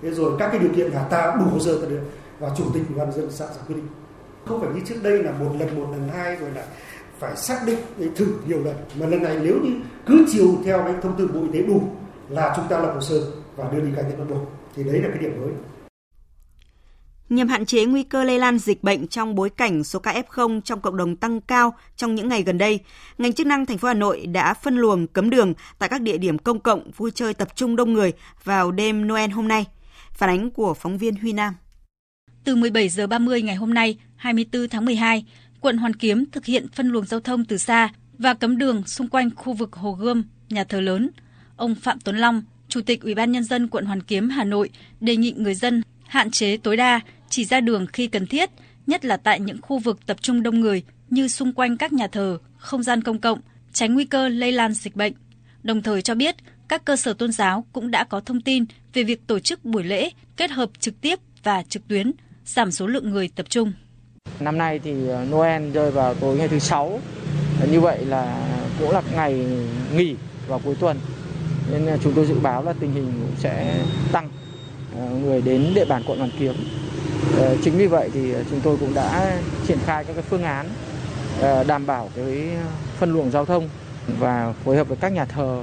[0.03, 2.01] Thế rồi các cái điều kiện là ta đủ hồ sơ ta được
[2.39, 3.87] và chủ tịch ủy ban dân xã ra quy định.
[4.47, 6.65] Không phải như trước đây là một lần một lần, hai rồi là
[7.19, 7.79] phải xác định
[8.17, 8.75] thử nhiều lần.
[9.01, 9.71] Mà lần này nếu như
[10.07, 11.83] cứ chiều theo cái thông tư bộ y tế đủ
[12.29, 13.21] là chúng ta lập hồ sơ
[13.57, 15.51] và đưa đi cai nghiện bắt buộc, thì đấy là cái điểm mới.
[17.31, 20.61] Nhằm hạn chế nguy cơ lây lan dịch bệnh trong bối cảnh số ca F0
[20.61, 22.81] trong cộng đồng tăng cao trong những ngày gần đây,
[23.19, 26.19] ngành chức năng thành phố Hà Nội đã phân luồng cấm đường tại các địa
[26.19, 28.13] điểm công cộng vui chơi tập trung đông người
[28.45, 29.67] vào đêm Noel hôm nay.
[30.13, 31.55] Phản ánh của phóng viên Huy Nam.
[32.45, 35.25] Từ 17 giờ 30 ngày hôm nay, 24 tháng 12,
[35.61, 39.09] quận Hoàn Kiếm thực hiện phân luồng giao thông từ xa và cấm đường xung
[39.09, 41.11] quanh khu vực Hồ Gươm, nhà thờ lớn.
[41.57, 44.71] Ông Phạm Tuấn Long, Chủ tịch Ủy ban nhân dân quận Hoàn Kiếm Hà Nội
[45.01, 48.51] đề nghị người dân hạn chế tối đa chỉ ra đường khi cần thiết,
[48.87, 52.07] nhất là tại những khu vực tập trung đông người như xung quanh các nhà
[52.07, 53.41] thờ, không gian công cộng,
[53.73, 55.13] tránh nguy cơ lây lan dịch bệnh.
[55.63, 56.37] Đồng thời cho biết,
[56.69, 59.85] các cơ sở tôn giáo cũng đã có thông tin về việc tổ chức buổi
[59.85, 62.13] lễ kết hợp trực tiếp và trực tuyến,
[62.45, 63.73] giảm số lượng người tập trung.
[64.41, 67.01] Năm nay thì ờ, Noel rơi vào tối ngày thứ sáu,
[67.61, 68.49] ờ, như vậy là
[68.79, 69.47] cũng là ngày
[69.95, 70.15] nghỉ
[70.49, 70.99] vào cuối tuần.
[71.73, 74.31] Nên ờ, chúng tôi dự báo là tình hình sẽ tăng
[74.97, 76.55] Ờ, người đến địa bàn quận Hoàn Kiếm
[77.39, 80.43] ờ, chính vì vậy thì ờ, chúng tôi cũng đã triển khai các cái phương
[80.43, 80.67] án
[81.67, 82.49] đảm bảo cái
[82.99, 83.69] phân luồng giao thông
[84.19, 85.63] và phối hợp với các nhà thờ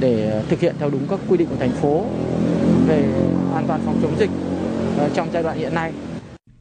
[0.00, 2.06] để thực hiện theo đúng các quy định của thành phố
[2.86, 3.02] về
[3.54, 4.30] an toàn phòng chống dịch
[5.14, 5.92] trong giai đoạn hiện nay.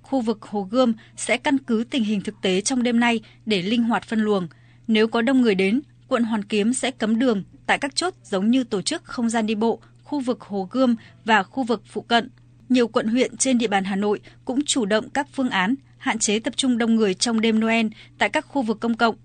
[0.02, 3.62] Khu vực Hồ Gươm sẽ căn cứ tình hình thực tế trong đêm nay để
[3.62, 4.48] linh hoạt phân luồng.
[4.88, 8.52] Nếu có đông người đến, quận Hoàn Kiếm sẽ cấm đường tại các chốt giống
[8.52, 9.80] như tổ chức không gian đi bộ,
[10.14, 10.96] khu vực Hồ Gươm
[11.26, 12.30] và khu vực phụ cận
[12.70, 16.20] nhiều quận huyện trên địa bàn Hà Nội cũng chủ động các phương án hạn
[16.20, 17.88] chế tập trung đông người trong đêm Noel
[18.18, 19.16] tại các khu vực công cộng.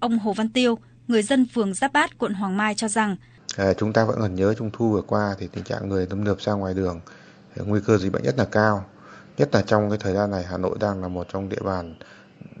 [0.00, 0.78] Ông Hồ Văn Tiêu,
[1.08, 3.16] người dân phường Giáp Bát, quận Hoàng Mai cho rằng
[3.56, 6.24] à, chúng ta vẫn còn nhớ trung thu vừa qua thì tình trạng người tâm
[6.24, 7.00] nượp ra ngoài đường
[7.56, 8.84] à, nguy cơ dịch bệnh rất là cao.
[9.38, 11.94] Nhất là trong cái thời gian này Hà Nội đang là một trong địa bàn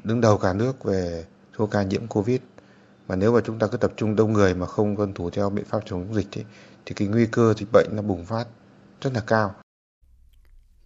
[0.04, 1.24] đứng đầu cả nước về
[1.58, 2.40] số ca nhiễm Covid.
[3.08, 5.50] Mà nếu mà chúng ta cứ tập trung đông người mà không tuân thủ theo
[5.50, 6.44] biện pháp chống dịch thì,
[6.86, 8.44] thì cái nguy cơ dịch bệnh nó bùng phát
[9.00, 9.54] rất là cao.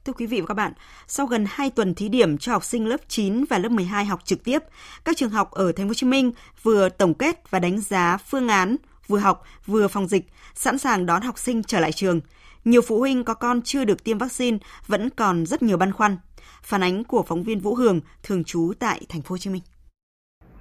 [0.04, 0.72] Thưa quý vị và các bạn,
[1.06, 4.20] sau gần 2 tuần thí điểm cho học sinh lớp 9 và lớp 12 học
[4.24, 4.58] trực tiếp,
[5.04, 6.32] các trường học ở Thành phố Hồ Chí Minh
[6.62, 8.76] vừa tổng kết và đánh giá phương án
[9.06, 10.24] vừa học vừa phòng dịch,
[10.54, 12.20] sẵn sàng đón học sinh trở lại trường.
[12.64, 16.16] Nhiều phụ huynh có con chưa được tiêm vaccine vẫn còn rất nhiều băn khoăn.
[16.62, 19.62] Phản ánh của phóng viên Vũ Hường, thường trú tại Thành phố Hồ Chí Minh.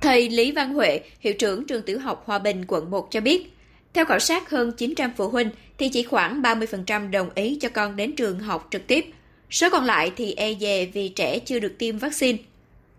[0.01, 3.58] Thầy Lý Văn Huệ, hiệu trưởng trường tiểu học Hòa Bình quận 1 cho biết,
[3.93, 7.95] theo khảo sát hơn 900 phụ huynh thì chỉ khoảng 30% đồng ý cho con
[7.95, 9.05] đến trường học trực tiếp,
[9.49, 12.37] Số còn lại thì e dè vì trẻ chưa được tiêm vaccine.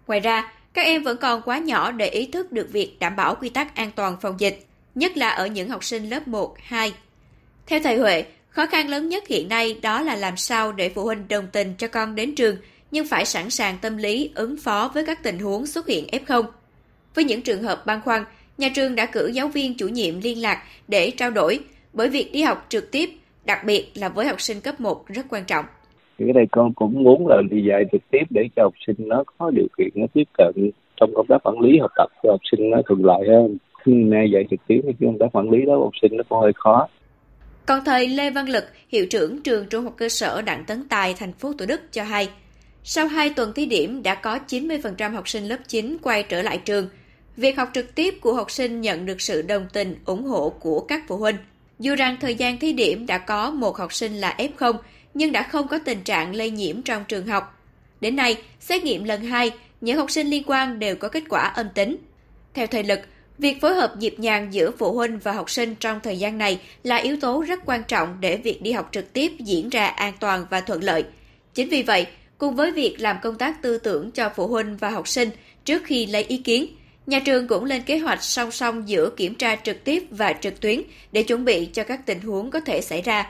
[0.06, 3.34] Ngoài ra, các em vẫn còn quá nhỏ để ý thức được việc đảm bảo
[3.34, 6.92] quy tắc an toàn phòng dịch, nhất là ở những học sinh lớp 1, 2.
[7.66, 11.04] Theo thầy Huệ, khó khăn lớn nhất hiện nay đó là làm sao để phụ
[11.04, 12.56] huynh đồng tình cho con đến trường,
[12.90, 16.44] nhưng phải sẵn sàng tâm lý ứng phó với các tình huống xuất hiện F0.
[17.14, 18.24] Với những trường hợp băn khoăn,
[18.60, 21.60] nhà trường đã cử giáo viên chủ nhiệm liên lạc để trao đổi,
[21.92, 23.10] bởi việc đi học trực tiếp,
[23.44, 25.64] đặc biệt là với học sinh cấp 1 rất quan trọng
[26.20, 28.96] thì cái này con cũng muốn là đi dạy trực tiếp để cho học sinh
[28.98, 32.30] nó có điều kiện nó tiếp cận trong công tác quản lý học tập cho
[32.30, 35.50] học sinh nó thuận lợi hơn khi nay dạy trực tiếp thì công tác quản
[35.50, 36.88] lý đó học sinh nó cũng hơi khó
[37.66, 41.14] còn thầy Lê Văn Lực, hiệu trưởng trường trung học cơ sở Đặng Tấn Tài,
[41.14, 42.28] thành phố Thủ Đức cho hay,
[42.84, 46.58] sau 2 tuần thí điểm đã có 90% học sinh lớp 9 quay trở lại
[46.64, 46.88] trường.
[47.36, 50.80] Việc học trực tiếp của học sinh nhận được sự đồng tình, ủng hộ của
[50.80, 51.36] các phụ huynh.
[51.78, 54.74] Dù rằng thời gian thí điểm đã có một học sinh là F0,
[55.14, 57.60] nhưng đã không có tình trạng lây nhiễm trong trường học.
[58.00, 59.50] Đến nay, xét nghiệm lần 2,
[59.80, 61.96] những học sinh liên quan đều có kết quả âm tính.
[62.54, 63.00] Theo thời Lực,
[63.38, 66.60] việc phối hợp nhịp nhàng giữa phụ huynh và học sinh trong thời gian này
[66.82, 70.14] là yếu tố rất quan trọng để việc đi học trực tiếp diễn ra an
[70.20, 71.04] toàn và thuận lợi.
[71.54, 72.06] Chính vì vậy,
[72.38, 75.30] cùng với việc làm công tác tư tưởng cho phụ huynh và học sinh
[75.64, 76.66] trước khi lấy ý kiến,
[77.06, 80.60] nhà trường cũng lên kế hoạch song song giữa kiểm tra trực tiếp và trực
[80.60, 80.80] tuyến
[81.12, 83.26] để chuẩn bị cho các tình huống có thể xảy ra.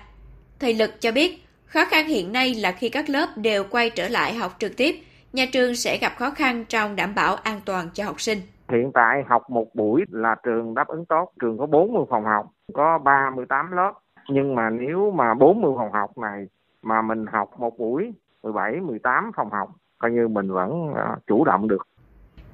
[0.59, 4.09] Thầy Lực cho biết, Khó khăn hiện nay là khi các lớp đều quay trở
[4.09, 4.95] lại học trực tiếp,
[5.33, 8.39] nhà trường sẽ gặp khó khăn trong đảm bảo an toàn cho học sinh.
[8.73, 12.47] Hiện tại học một buổi là trường đáp ứng tốt, trường có 40 phòng học,
[12.75, 13.93] có 38 lớp.
[14.29, 16.47] Nhưng mà nếu mà 40 phòng học này
[16.83, 18.13] mà mình học một buổi
[18.43, 19.69] 17, 18 phòng học,
[19.99, 21.87] coi như mình vẫn à, chủ động được.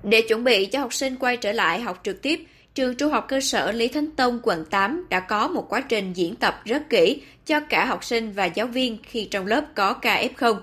[0.03, 2.41] Để chuẩn bị cho học sinh quay trở lại học trực tiếp,
[2.75, 6.13] trường trung học cơ sở Lý Thánh Tông quận 8 đã có một quá trình
[6.13, 9.93] diễn tập rất kỹ cho cả học sinh và giáo viên khi trong lớp có
[9.93, 10.57] ca F0.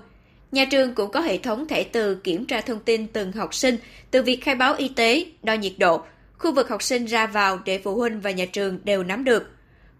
[0.52, 3.76] Nhà trường cũng có hệ thống thẻ từ kiểm tra thông tin từng học sinh
[4.10, 6.02] từ việc khai báo y tế, đo nhiệt độ,
[6.38, 9.50] khu vực học sinh ra vào để phụ huynh và nhà trường đều nắm được.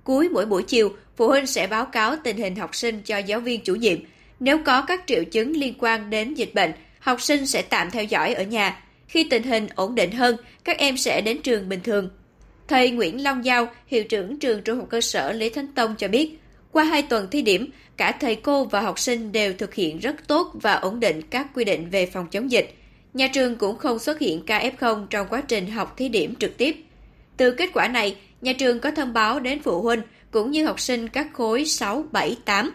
[0.05, 3.41] Cuối mỗi buổi chiều, phụ huynh sẽ báo cáo tình hình học sinh cho giáo
[3.41, 3.99] viên chủ nhiệm.
[4.41, 8.05] Nếu có các triệu chứng liên quan đến dịch bệnh, học sinh sẽ tạm theo
[8.05, 8.84] dõi ở nhà.
[9.09, 12.11] Khi tình hình ổn định hơn, các em sẽ đến trường bình thường.
[12.69, 16.09] Thầy Nguyễn Long Giao, hiệu trưởng trường trung học cơ sở Lý Thánh Tông cho
[16.09, 16.39] biết,
[16.73, 20.29] qua hai tuần thí điểm, cả thầy cô và học sinh đều thực hiện rất
[20.29, 22.75] tốt và ổn định các quy định về phòng chống dịch.
[23.15, 26.57] Nhà trường cũng không xuất hiện ca F0 trong quá trình học thí điểm trực
[26.57, 26.77] tiếp.
[27.37, 30.01] Từ kết quả này, nhà trường có thông báo đến phụ huynh
[30.31, 32.73] cũng như học sinh các khối 6, 7, 8.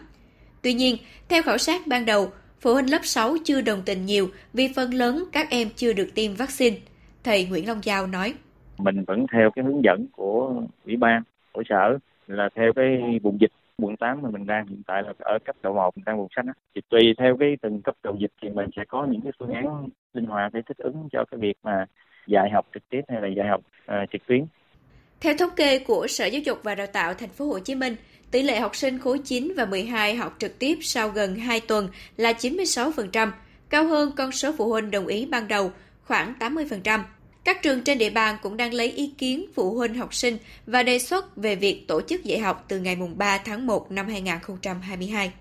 [0.62, 0.96] Tuy nhiên,
[1.28, 4.94] theo khảo sát ban đầu, phụ huynh lớp 6 chưa đồng tình nhiều vì phần
[4.94, 6.76] lớn các em chưa được tiêm vaccine.
[7.24, 8.34] Thầy Nguyễn Long Giao nói.
[8.78, 13.40] Mình vẫn theo cái hướng dẫn của ủy ban, của sở là theo cái vùng
[13.40, 16.16] dịch quận 8 mà mình đang hiện tại là ở cấp độ 1 mình đang
[16.16, 19.06] vùng xanh á thì tùy theo cái từng cấp độ dịch thì mình sẽ có
[19.10, 21.86] những cái phương án linh hoạt để thích ứng cho cái việc mà
[22.26, 23.60] dạy học trực tiếp hay là dạy học
[23.92, 24.44] uh, trực tuyến.
[25.20, 27.96] Theo thống kê của Sở Giáo dục và Đào tạo Thành phố Hồ Chí Minh,
[28.30, 31.88] tỷ lệ học sinh khối 9 và 12 học trực tiếp sau gần 2 tuần
[32.16, 33.30] là 96%,
[33.68, 35.72] cao hơn con số phụ huynh đồng ý ban đầu
[36.04, 37.00] khoảng 80%.
[37.44, 40.82] Các trường trên địa bàn cũng đang lấy ý kiến phụ huynh học sinh và
[40.82, 45.32] đề xuất về việc tổ chức dạy học từ ngày 3 tháng 1 năm 2022.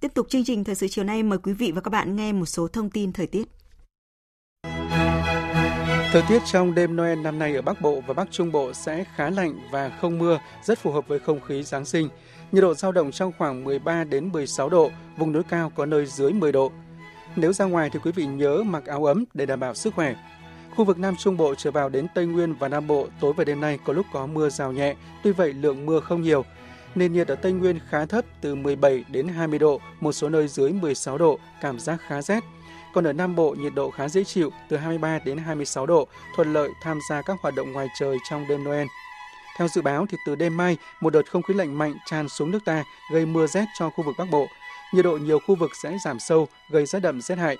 [0.00, 2.32] Tiếp tục chương trình thời sự chiều nay mời quý vị và các bạn nghe
[2.32, 3.48] một số thông tin thời tiết.
[6.12, 9.04] Thời tiết trong đêm Noel năm nay ở Bắc Bộ và Bắc Trung Bộ sẽ
[9.14, 12.08] khá lạnh và không mưa, rất phù hợp với không khí Giáng sinh.
[12.52, 16.06] Nhiệt độ dao động trong khoảng 13 đến 16 độ, vùng núi cao có nơi
[16.06, 16.72] dưới 10 độ.
[17.36, 20.14] Nếu ra ngoài thì quý vị nhớ mặc áo ấm để đảm bảo sức khỏe.
[20.76, 23.44] Khu vực Nam Trung Bộ trở vào đến Tây Nguyên và Nam Bộ tối và
[23.44, 26.44] đêm nay có lúc có mưa rào nhẹ, tuy vậy lượng mưa không nhiều.
[26.94, 30.48] Nền nhiệt ở Tây Nguyên khá thấp từ 17 đến 20 độ, một số nơi
[30.48, 32.44] dưới 16 độ, cảm giác khá rét.
[32.94, 36.52] Còn ở Nam Bộ nhiệt độ khá dễ chịu từ 23 đến 26 độ, thuận
[36.52, 38.86] lợi tham gia các hoạt động ngoài trời trong đêm Noel.
[39.56, 42.50] Theo dự báo thì từ đêm mai, một đợt không khí lạnh mạnh tràn xuống
[42.50, 44.46] nước ta gây mưa rét cho khu vực Bắc Bộ.
[44.94, 47.56] Nhiệt độ nhiều khu vực sẽ giảm sâu, gây rét đậm rét hại.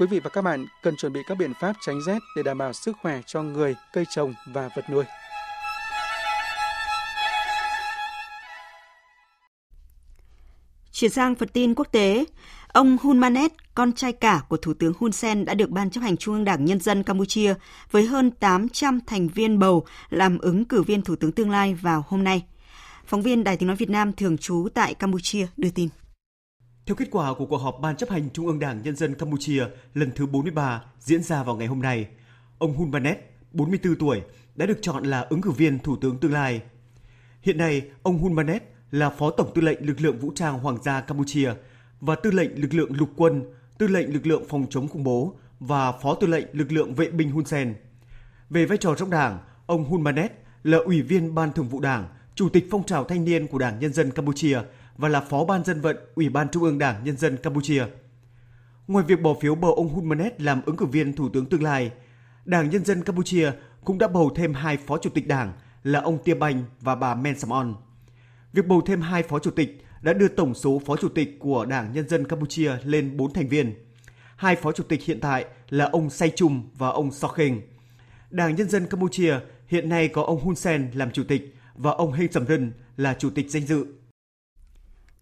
[0.00, 2.58] Quý vị và các bạn cần chuẩn bị các biện pháp tránh rét để đảm
[2.58, 5.04] bảo sức khỏe cho người, cây trồng và vật nuôi.
[10.92, 12.24] Chuyển sang phần tin quốc tế,
[12.72, 16.00] ông Hun Manet, con trai cả của Thủ tướng Hun Sen đã được Ban chấp
[16.00, 17.54] hành Trung ương Đảng Nhân dân Campuchia
[17.90, 22.04] với hơn 800 thành viên bầu làm ứng cử viên Thủ tướng tương lai vào
[22.08, 22.44] hôm nay.
[23.06, 25.88] Phóng viên Đài tiếng nói Việt Nam thường trú tại Campuchia đưa tin.
[26.86, 29.64] Theo kết quả của cuộc họp Ban chấp hành Trung ương Đảng Nhân dân Campuchia
[29.94, 32.06] lần thứ 43 diễn ra vào ngày hôm nay,
[32.58, 33.18] ông Hun Manet,
[33.52, 34.22] 44 tuổi,
[34.54, 36.60] đã được chọn là ứng cử viên Thủ tướng tương lai.
[37.42, 40.82] Hiện nay, ông Hun Manet là Phó Tổng tư lệnh lực lượng vũ trang Hoàng
[40.82, 41.52] gia Campuchia
[42.00, 43.44] và tư lệnh lực lượng lục quân,
[43.78, 47.10] tư lệnh lực lượng phòng chống khủng bố và Phó tư lệnh lực lượng vệ
[47.10, 47.74] binh Hun Sen.
[48.50, 50.32] Về vai trò trong Đảng, ông Hun Manet
[50.62, 53.78] là Ủy viên Ban Thường vụ Đảng, Chủ tịch phong trào thanh niên của Đảng
[53.78, 54.60] Nhân dân Campuchia
[54.96, 57.84] và là Phó Ban dân vận Ủy ban Trung ương Đảng Nhân dân Campuchia.
[58.88, 61.62] Ngoài việc bỏ phiếu bầu ông Hun Manet làm ứng cử viên Thủ tướng tương
[61.62, 61.90] lai,
[62.44, 63.52] Đảng Nhân dân Campuchia
[63.84, 67.14] cũng đã bầu thêm hai phó chủ tịch đảng là ông Tia Banh và bà
[67.14, 67.74] Men Samon.
[68.52, 71.64] Việc bầu thêm hai phó chủ tịch đã đưa tổng số phó chủ tịch của
[71.64, 73.74] Đảng Nhân dân Campuchia lên 4 thành viên.
[74.36, 77.60] Hai phó chủ tịch hiện tại là ông Say Chum và ông Sokheng.
[78.30, 79.34] Đảng Nhân dân Campuchia
[79.66, 83.30] hiện nay có ông Hun Sen làm chủ tịch và ông Heng Samrin là chủ
[83.30, 83.86] tịch danh dự.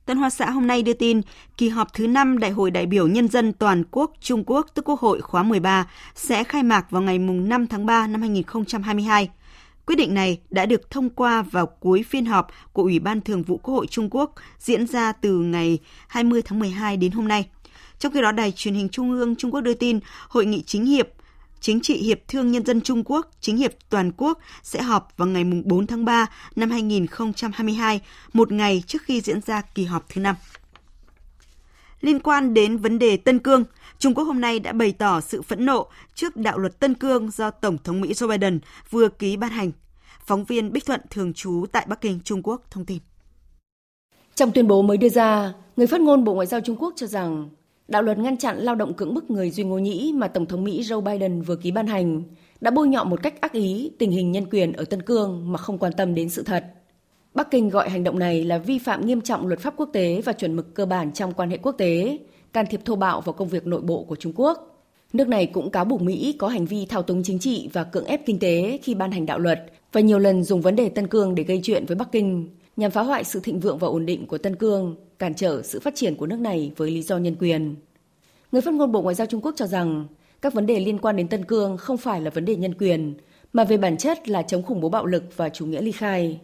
[0.06, 1.20] Tân Hoa Xã hôm nay đưa tin,
[1.56, 4.82] kỳ họp thứ 5 Đại hội đại biểu Nhân dân Toàn quốc Trung Quốc tức
[4.84, 9.30] Quốc hội khóa 13 sẽ khai mạc vào ngày 5 tháng 3 năm 2022.
[9.88, 13.42] Quyết định này đã được thông qua vào cuối phiên họp của Ủy ban Thường
[13.42, 15.78] vụ Quốc hội Trung Quốc diễn ra từ ngày
[16.08, 17.48] 20 tháng 12 đến hôm nay.
[17.98, 20.86] Trong khi đó, Đài truyền hình Trung ương Trung Quốc đưa tin, Hội nghị chính
[20.86, 21.08] hiệp
[21.60, 25.28] Chính trị Hiệp thương Nhân dân Trung Quốc, Chính hiệp Toàn quốc sẽ họp vào
[25.28, 26.26] ngày 4 tháng 3
[26.56, 28.00] năm 2022,
[28.32, 30.34] một ngày trước khi diễn ra kỳ họp thứ năm.
[32.00, 33.64] Liên quan đến vấn đề Tân Cương,
[33.98, 37.30] Trung Quốc hôm nay đã bày tỏ sự phẫn nộ trước đạo luật Tân Cương
[37.30, 39.70] do Tổng thống Mỹ Joe Biden vừa ký ban hành.
[40.26, 42.98] Phóng viên Bích Thuận thường trú tại Bắc Kinh, Trung Quốc thông tin.
[44.34, 47.06] Trong tuyên bố mới đưa ra, người phát ngôn Bộ Ngoại giao Trung Quốc cho
[47.06, 47.48] rằng
[47.88, 50.64] đạo luật ngăn chặn lao động cưỡng bức người Duy Ngô Nhĩ mà Tổng thống
[50.64, 52.22] Mỹ Joe Biden vừa ký ban hành
[52.60, 55.58] đã bôi nhọ một cách ác ý tình hình nhân quyền ở Tân Cương mà
[55.58, 56.64] không quan tâm đến sự thật.
[57.34, 60.22] Bắc Kinh gọi hành động này là vi phạm nghiêm trọng luật pháp quốc tế
[60.24, 62.18] và chuẩn mực cơ bản trong quan hệ quốc tế,
[62.58, 64.84] can thiệp thô bạo vào công việc nội bộ của Trung Quốc.
[65.12, 68.04] Nước này cũng cáo buộc Mỹ có hành vi thao túng chính trị và cưỡng
[68.04, 71.06] ép kinh tế khi ban hành đạo luật và nhiều lần dùng vấn đề Tân
[71.06, 74.06] Cương để gây chuyện với Bắc Kinh nhằm phá hoại sự thịnh vượng và ổn
[74.06, 77.18] định của Tân Cương, cản trở sự phát triển của nước này với lý do
[77.18, 77.74] nhân quyền.
[78.52, 80.06] Người phát ngôn Bộ Ngoại giao Trung Quốc cho rằng
[80.42, 83.14] các vấn đề liên quan đến Tân Cương không phải là vấn đề nhân quyền,
[83.52, 86.40] mà về bản chất là chống khủng bố bạo lực và chủ nghĩa ly khai.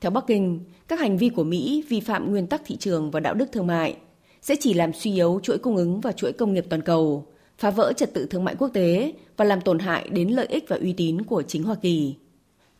[0.00, 3.20] Theo Bắc Kinh, các hành vi của Mỹ vi phạm nguyên tắc thị trường và
[3.20, 3.96] đạo đức thương mại
[4.42, 7.26] sẽ chỉ làm suy yếu chuỗi cung ứng và chuỗi công nghiệp toàn cầu,
[7.58, 10.64] phá vỡ trật tự thương mại quốc tế và làm tổn hại đến lợi ích
[10.68, 12.14] và uy tín của chính Hoa Kỳ.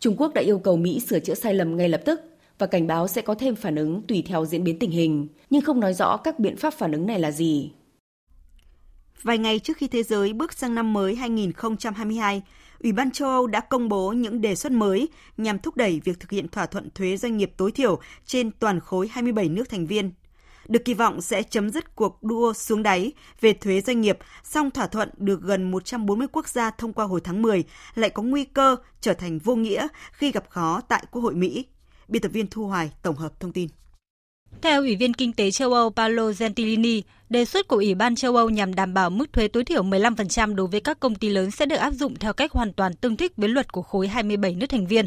[0.00, 2.20] Trung Quốc đã yêu cầu Mỹ sửa chữa sai lầm ngay lập tức
[2.58, 5.62] và cảnh báo sẽ có thêm phản ứng tùy theo diễn biến tình hình, nhưng
[5.62, 7.70] không nói rõ các biện pháp phản ứng này là gì.
[9.22, 12.42] Vài ngày trước khi thế giới bước sang năm mới 2022,
[12.82, 16.20] Ủy ban châu Âu đã công bố những đề xuất mới nhằm thúc đẩy việc
[16.20, 19.86] thực hiện thỏa thuận thuế doanh nghiệp tối thiểu trên toàn khối 27 nước thành
[19.86, 20.10] viên.
[20.68, 24.70] Được kỳ vọng sẽ chấm dứt cuộc đua xuống đáy về thuế doanh nghiệp, song
[24.70, 28.44] thỏa thuận được gần 140 quốc gia thông qua hồi tháng 10 lại có nguy
[28.44, 31.66] cơ trở thành vô nghĩa khi gặp khó tại Quốc hội Mỹ.
[32.08, 33.68] Biên tập viên Thu Hoài tổng hợp thông tin.
[34.62, 38.36] Theo Ủy viên Kinh tế châu Âu Paolo Gentilini, đề xuất của Ủy ban châu
[38.36, 41.50] Âu nhằm đảm bảo mức thuế tối thiểu 15% đối với các công ty lớn
[41.50, 44.54] sẽ được áp dụng theo cách hoàn toàn tương thích với luật của khối 27
[44.54, 45.06] nước thành viên.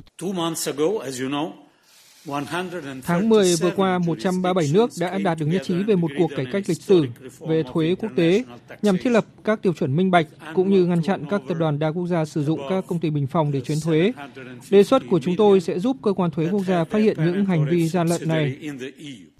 [3.03, 6.45] Tháng 10 vừa qua, 137 nước đã đạt được nhất trí về một cuộc cải
[6.51, 7.05] cách lịch sử
[7.39, 8.43] về thuế quốc tế
[8.81, 11.79] nhằm thiết lập các tiêu chuẩn minh bạch cũng như ngăn chặn các tập đoàn
[11.79, 14.11] đa quốc gia sử dụng các công ty bình phòng để trốn thuế.
[14.69, 17.45] Đề xuất của chúng tôi sẽ giúp cơ quan thuế quốc gia phát hiện những
[17.45, 18.57] hành vi gian lận này.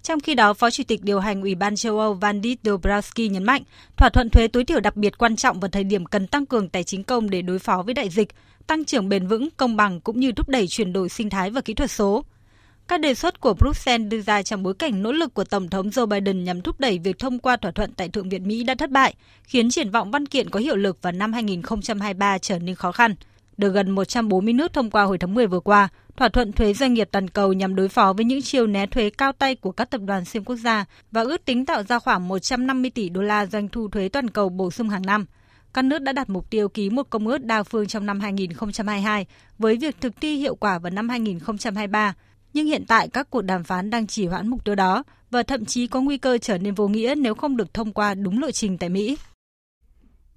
[0.02, 3.44] Trong khi đó, Phó Chủ tịch điều hành Ủy ban châu Âu Vandit Dombrovski nhấn
[3.44, 3.64] mạnh,
[3.98, 6.70] thỏa thuận thuế tối thiểu đặc biệt quan trọng vào thời điểm cần tăng cường
[6.70, 8.30] tài chính công để đối phó với đại dịch,
[8.68, 11.62] tăng trưởng bền vững, công bằng cũng như thúc đẩy chuyển đổi sinh thái và
[11.62, 12.26] kỹ thuật số.
[12.88, 15.90] Các đề xuất của Bruxelles đưa ra trong bối cảnh nỗ lực của Tổng thống
[15.90, 18.76] Joe Biden nhằm thúc đẩy việc thông qua thỏa thuận tại Thượng viện Mỹ đã
[18.76, 22.76] thất bại, khiến triển vọng văn kiện có hiệu lực vào năm 2023 trở nên
[22.76, 23.16] khó khăn.
[23.58, 26.94] Được gần 140 nước thông qua hồi tháng 10 vừa qua, thỏa thuận thuế doanh
[26.94, 29.90] nghiệp toàn cầu nhằm đối phó với những chiêu né thuế cao tay của các
[29.90, 33.46] tập đoàn xuyên quốc gia và ước tính tạo ra khoảng 150 tỷ đô la
[33.46, 35.26] doanh thu thuế toàn cầu bổ sung hàng năm.
[35.74, 39.26] Các nước đã đặt mục tiêu ký một công ước đa phương trong năm 2022
[39.58, 42.14] với việc thực thi hiệu quả vào năm 2023
[42.56, 45.66] nhưng hiện tại các cuộc đàm phán đang chỉ hoãn mục tiêu đó và thậm
[45.66, 48.52] chí có nguy cơ trở nên vô nghĩa nếu không được thông qua đúng lộ
[48.52, 49.18] trình tại Mỹ.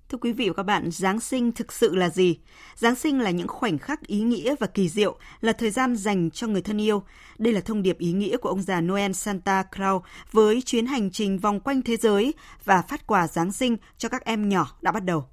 [0.08, 2.38] Thưa quý vị và các bạn, Giáng sinh thực sự là gì?
[2.74, 6.30] Giáng sinh là những khoảnh khắc ý nghĩa và kỳ diệu, là thời gian dành
[6.30, 7.02] cho người thân yêu.
[7.38, 10.02] Đây là thông điệp ý nghĩa của ông già Noel Santa Claus
[10.32, 14.24] với chuyến hành trình vòng quanh thế giới và phát quà Giáng sinh cho các
[14.24, 15.24] em nhỏ đã bắt đầu.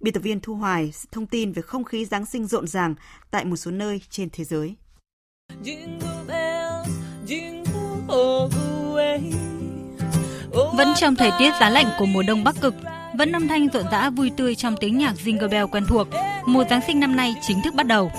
[0.00, 2.94] Biên tập viên Thu Hoài thông tin về không khí Giáng sinh rộn ràng
[3.30, 4.76] tại một số nơi trên thế giới.
[10.76, 12.74] Vẫn trong thời tiết giá lạnh của mùa đông Bắc Cực,
[13.18, 16.08] vẫn âm thanh rộn rã vui tươi trong tiếng nhạc Jingle Bell quen thuộc,
[16.46, 18.12] mùa Giáng sinh năm nay chính thức bắt đầu.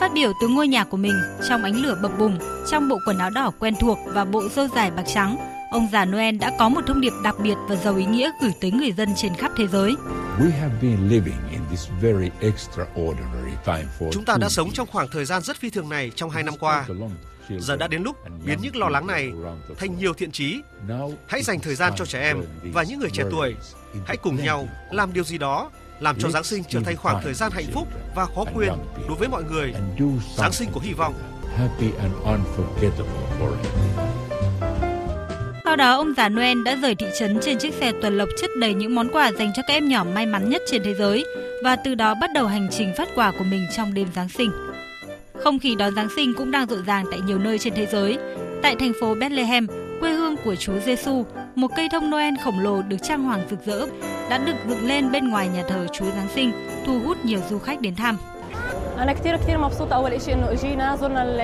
[0.00, 1.14] Phát biểu từ ngôi nhà của mình
[1.48, 2.38] trong ánh lửa bập bùng,
[2.70, 5.36] trong bộ quần áo đỏ quen thuộc và bộ râu dài bạc trắng,
[5.74, 8.52] ông già Noel đã có một thông điệp đặc biệt và giàu ý nghĩa gửi
[8.60, 9.94] tới người dân trên khắp thế giới.
[14.12, 16.54] Chúng ta đã sống trong khoảng thời gian rất phi thường này trong hai năm
[16.60, 16.86] qua.
[17.58, 19.32] Giờ đã đến lúc biến những lo lắng này
[19.78, 20.60] thành nhiều thiện chí.
[21.26, 23.54] Hãy dành thời gian cho trẻ em và những người trẻ tuổi.
[24.06, 25.70] Hãy cùng nhau làm điều gì đó
[26.00, 28.72] làm cho Giáng sinh trở thành khoảng thời gian hạnh phúc và khó quên
[29.08, 29.74] đối với mọi người.
[30.36, 31.14] Giáng sinh của hy vọng.
[35.74, 38.50] Sau đó, ông già Noel đã rời thị trấn trên chiếc xe tuần lộc chất
[38.60, 41.24] đầy những món quà dành cho các em nhỏ may mắn nhất trên thế giới
[41.62, 44.50] và từ đó bắt đầu hành trình phát quà của mình trong đêm Giáng sinh.
[45.34, 48.18] Không khí đón Giáng sinh cũng đang rộn ràng tại nhiều nơi trên thế giới.
[48.62, 49.66] Tại thành phố Bethlehem,
[50.00, 53.66] quê hương của Chúa Giêsu, một cây thông Noel khổng lồ được trang hoàng rực
[53.66, 53.86] rỡ
[54.30, 56.52] đã được dựng lên bên ngoài nhà thờ Chúa Giáng sinh,
[56.86, 58.16] thu hút nhiều du khách đến thăm.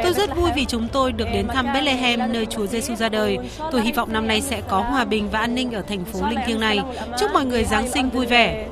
[0.03, 3.39] Tôi rất vui vì chúng tôi được đến thăm Bethlehem, nơi Chúa Giêsu ra đời.
[3.71, 6.29] Tôi hy vọng năm nay sẽ có hòa bình và an ninh ở thành phố
[6.29, 6.81] linh thiêng này.
[7.19, 8.67] Chúc mọi người Giáng sinh vui vẻ.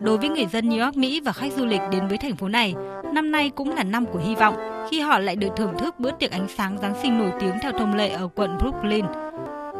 [0.00, 2.48] Đối với người dân New York, Mỹ và khách du lịch đến với thành phố
[2.48, 2.74] này,
[3.12, 4.54] năm nay cũng là năm của hy vọng
[4.90, 7.72] khi họ lại được thưởng thức bữa tiệc ánh sáng Giáng sinh nổi tiếng theo
[7.72, 9.04] thông lệ ở quận Brooklyn.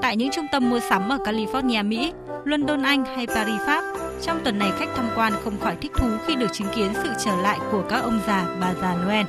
[0.02, 2.12] Tại những trung tâm mua sắm ở California, Mỹ,
[2.44, 3.84] London, Anh hay Paris, Pháp,
[4.22, 7.08] trong tuần này khách tham quan không khỏi thích thú khi được chứng kiến sự
[7.24, 9.26] trở lại của các ông già, bà già Noel.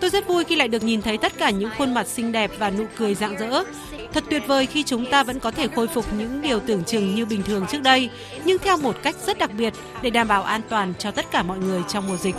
[0.00, 2.50] Tôi rất vui khi lại được nhìn thấy tất cả những khuôn mặt xinh đẹp
[2.58, 3.64] và nụ cười rạng rỡ.
[4.12, 7.14] Thật tuyệt vời khi chúng ta vẫn có thể khôi phục những điều tưởng chừng
[7.14, 8.10] như bình thường trước đây,
[8.44, 11.42] nhưng theo một cách rất đặc biệt để đảm bảo an toàn cho tất cả
[11.42, 12.34] mọi người trong mùa dịch.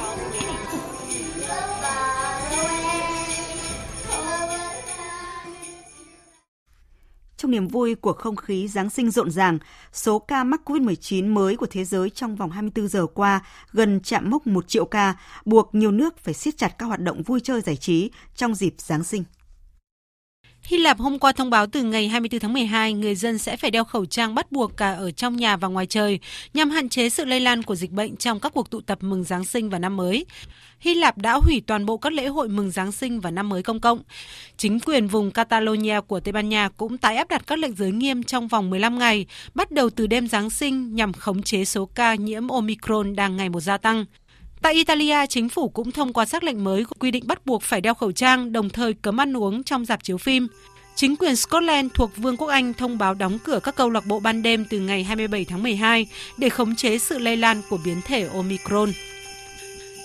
[7.41, 9.57] Trong niềm vui của không khí Giáng sinh rộn ràng,
[9.93, 14.29] số ca mắc COVID-19 mới của thế giới trong vòng 24 giờ qua gần chạm
[14.29, 15.15] mốc 1 triệu ca,
[15.45, 18.73] buộc nhiều nước phải siết chặt các hoạt động vui chơi giải trí trong dịp
[18.77, 19.23] Giáng sinh.
[20.63, 23.71] Hy Lạp hôm qua thông báo từ ngày 24 tháng 12, người dân sẽ phải
[23.71, 26.19] đeo khẩu trang bắt buộc cả ở trong nhà và ngoài trời,
[26.53, 29.23] nhằm hạn chế sự lây lan của dịch bệnh trong các cuộc tụ tập mừng
[29.23, 30.25] Giáng sinh và năm mới.
[30.79, 33.63] Hy Lạp đã hủy toàn bộ các lễ hội mừng Giáng sinh và năm mới
[33.63, 33.99] công cộng.
[34.57, 37.91] Chính quyền vùng Catalonia của Tây Ban Nha cũng tái áp đặt các lệnh giới
[37.91, 41.85] nghiêm trong vòng 15 ngày, bắt đầu từ đêm Giáng sinh nhằm khống chế số
[41.85, 44.05] ca nhiễm Omicron đang ngày một gia tăng.
[44.61, 47.81] Tại Italia, chính phủ cũng thông qua xác lệnh mới quy định bắt buộc phải
[47.81, 50.47] đeo khẩu trang, đồng thời cấm ăn uống trong dạp chiếu phim.
[50.95, 54.19] Chính quyền Scotland thuộc Vương quốc Anh thông báo đóng cửa các câu lạc bộ
[54.19, 56.07] ban đêm từ ngày 27 tháng 12
[56.37, 58.91] để khống chế sự lây lan của biến thể Omicron.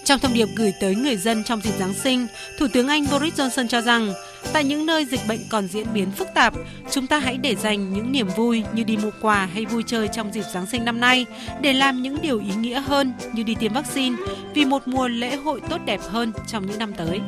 [0.04, 2.26] Trong thông điệp gửi tới người dân trong dịp Giáng sinh,
[2.58, 4.12] Thủ tướng Anh Boris Johnson cho rằng,
[4.52, 6.54] tại những nơi dịch bệnh còn diễn biến phức tạp,
[6.90, 10.08] chúng ta hãy để dành những niềm vui như đi mua quà hay vui chơi
[10.08, 11.26] trong dịp Giáng sinh năm nay
[11.60, 14.16] để làm những điều ý nghĩa hơn như đi tiêm vaccine
[14.54, 17.20] vì một mùa lễ hội tốt đẹp hơn trong những năm tới.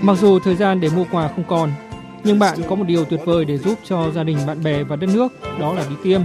[0.00, 1.72] Mặc dù thời gian để mua quà không còn,
[2.24, 4.96] nhưng bạn có một điều tuyệt vời để giúp cho gia đình, bạn bè và
[4.96, 6.20] đất nước, đó là đi tiêm.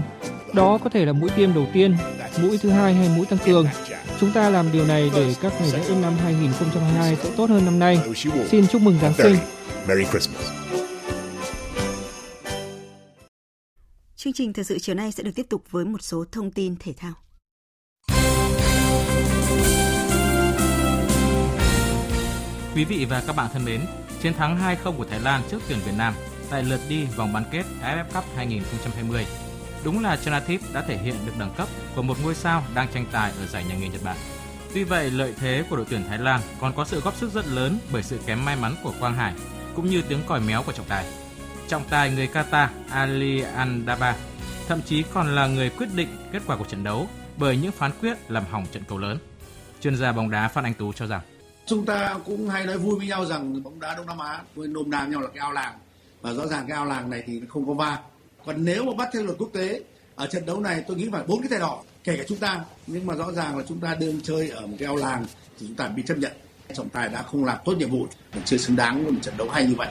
[0.56, 1.98] Đó có thể là mũi tiêm đầu tiên,
[2.42, 3.68] mũi thứ hai hay mũi tăng cường.
[4.20, 7.80] Chúng ta làm điều này để các ngày lễ năm 2022 sẽ tốt hơn năm
[7.80, 8.00] nay.
[8.50, 9.36] Xin chúc mừng Giáng sinh.
[9.88, 10.52] Merry Christmas.
[14.16, 16.76] Chương trình thời sự chiều nay sẽ được tiếp tục với một số thông tin
[16.80, 17.14] thể thao.
[22.76, 23.82] Quý vị và các bạn thân mến,
[24.22, 26.14] chiến thắng 2-0 của Thái Lan trước tuyển Việt Nam
[26.50, 29.26] tại lượt đi vòng bán kết AFF Cup 2020
[29.86, 33.06] Đúng là Chanathip đã thể hiện được đẳng cấp của một ngôi sao đang tranh
[33.12, 34.18] tài ở giải nhà nghề Nhật Bản.
[34.74, 37.48] Tuy vậy, lợi thế của đội tuyển Thái Lan còn có sự góp sức rất
[37.48, 39.34] lớn bởi sự kém may mắn của Quang Hải
[39.76, 41.06] cũng như tiếng còi méo của trọng tài.
[41.68, 44.16] Trọng tài người Qatar Ali Andaba
[44.68, 47.08] thậm chí còn là người quyết định kết quả của trận đấu
[47.38, 49.18] bởi những phán quyết làm hỏng trận cầu lớn.
[49.82, 51.22] Chuyên gia bóng đá Phan Anh Tú cho rằng
[51.66, 54.68] chúng ta cũng hay nói vui với nhau rằng bóng đá Đông Nam Á với
[54.68, 55.74] nôm na nhau là cái ao làng
[56.22, 58.00] và rõ ràng cái ao làng này thì không có va
[58.46, 59.82] còn nếu mà bắt theo luật quốc tế
[60.16, 62.66] ở trận đấu này tôi nghĩ phải bốn cái thẻ đỏ kể cả chúng ta.
[62.88, 65.26] Nhưng mà rõ ràng là chúng ta đương chơi ở một cái ao làng
[65.60, 66.32] thì chúng ta bị chấp nhận.
[66.74, 69.38] Trọng tài đã không làm tốt nhiệm vụ mình chưa xứng đáng với một trận
[69.38, 69.88] đấu hay như vậy.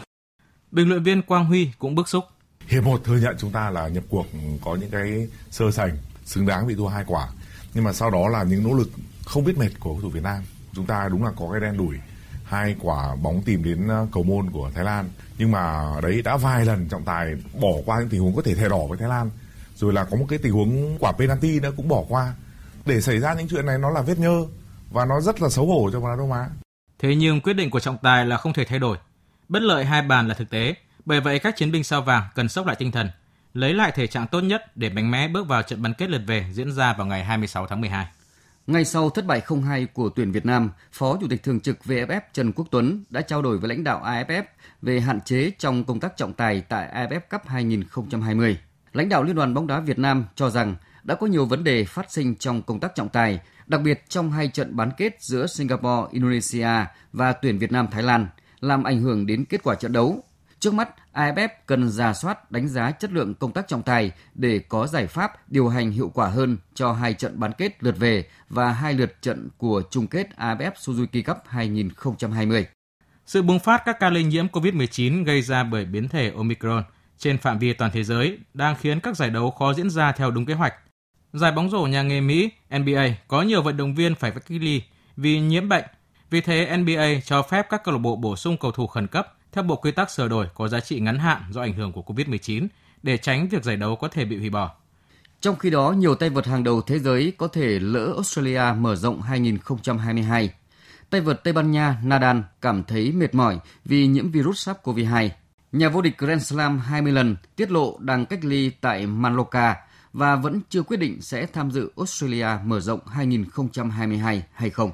[0.71, 2.25] Bình luận viên Quang Huy cũng bức xúc.
[2.69, 4.27] Hiệp một thừa nhận chúng ta là nhập cuộc
[4.65, 7.29] có những cái sơ sành xứng đáng bị thua hai quả.
[7.75, 8.91] Nhưng mà sau đó là những nỗ lực
[9.25, 10.43] không biết mệt của cầu thủ Việt Nam.
[10.73, 11.97] Chúng ta đúng là có cái đen đủi
[12.45, 16.37] hai quả bóng tìm đến ờ, cầu môn của Thái Lan nhưng mà đấy đã
[16.37, 19.09] vài lần trọng tài bỏ qua những tình huống có thể thẻ đỏ với Thái
[19.09, 19.31] Lan
[19.77, 22.35] rồi là có một cái tình huống quả penalty nữa cũng bỏ qua
[22.87, 24.47] để xảy ra những chuyện này nó là vết nhơ
[24.91, 26.49] và nó rất là xấu hổ cho bóng đá Đông Á.
[26.99, 28.97] Thế nhưng quyết định của trọng tài là không thể thay đổi.
[29.49, 30.75] Bất lợi hai bàn là thực tế,
[31.05, 33.11] bởi vậy các chiến binh sao vàng cần sốc lại tinh thần,
[33.55, 36.23] lấy lại thể trạng tốt nhất để mạnh mẽ bước vào trận bán kết lượt
[36.27, 38.07] về diễn ra vào ngày 26 tháng 12.
[38.67, 42.21] Ngay sau thất bại 0-2 của tuyển Việt Nam, Phó Chủ tịch Thường trực VFF
[42.33, 44.43] Trần Quốc Tuấn đã trao đổi với lãnh đạo AFF
[44.83, 48.59] về hạn chế trong công tác trọng tài tại AFF Cup 2020.
[48.93, 51.85] Lãnh đạo Liên đoàn bóng đá Việt Nam cho rằng đã có nhiều vấn đề
[51.85, 55.47] phát sinh trong công tác trọng tài, đặc biệt trong hai trận bán kết giữa
[55.47, 58.27] Singapore, Indonesia và tuyển Việt Nam Thái Lan,
[58.61, 60.23] làm ảnh hưởng đến kết quả trận đấu.
[60.65, 64.59] Trước mắt, AFF cần giả soát đánh giá chất lượng công tác trọng tài để
[64.69, 68.27] có giải pháp điều hành hiệu quả hơn cho hai trận bán kết lượt về
[68.49, 72.67] và hai lượt trận của chung kết AFF Suzuki Cup 2020.
[73.27, 76.85] Sự bùng phát các ca lây nhiễm COVID-19 gây ra bởi biến thể Omicron
[77.19, 80.31] trên phạm vi toàn thế giới đang khiến các giải đấu khó diễn ra theo
[80.31, 80.75] đúng kế hoạch.
[81.33, 84.83] Giải bóng rổ nhà nghề Mỹ NBA có nhiều vận động viên phải cách ly
[85.17, 85.85] vì nhiễm bệnh.
[86.31, 89.35] Vì thế NBA cho phép các câu lạc bộ bổ sung cầu thủ khẩn cấp
[89.55, 92.03] theo bộ quy tắc sửa đổi có giá trị ngắn hạn do ảnh hưởng của
[92.03, 92.67] COVID-19
[93.03, 94.75] để tránh việc giải đấu có thể bị hủy bỏ.
[95.41, 98.97] Trong khi đó, nhiều tay vợt hàng đầu thế giới có thể lỡ Australia mở
[98.97, 100.51] rộng 2022.
[101.11, 105.29] Tay vợt Tây Ban Nha Nadal cảm thấy mệt mỏi vì nhiễm virus SARS-CoV-2.
[105.73, 109.77] Nhà vô địch Grand Slam 20 lần tiết lộ đang cách ly tại Mallorca
[110.13, 114.91] và vẫn chưa quyết định sẽ tham dự Australia mở rộng 2022 hay không.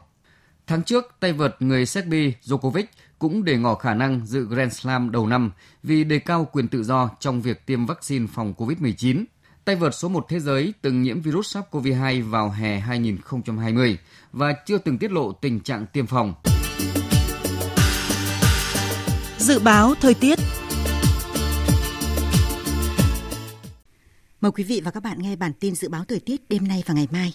[0.67, 2.85] Tháng trước, tay vợt người Serbia Djokovic
[3.21, 5.51] cũng để ngỏ khả năng dự Grand Slam đầu năm
[5.83, 9.25] vì đề cao quyền tự do trong việc tiêm vaccine phòng COVID-19.
[9.65, 13.99] Tay vợt số 1 thế giới từng nhiễm virus SARS-CoV-2 vào hè 2020
[14.33, 16.35] và chưa từng tiết lộ tình trạng tiêm phòng.
[19.39, 20.39] Dự báo thời tiết
[24.41, 26.83] Mời quý vị và các bạn nghe bản tin dự báo thời tiết đêm nay
[26.87, 27.33] và ngày mai.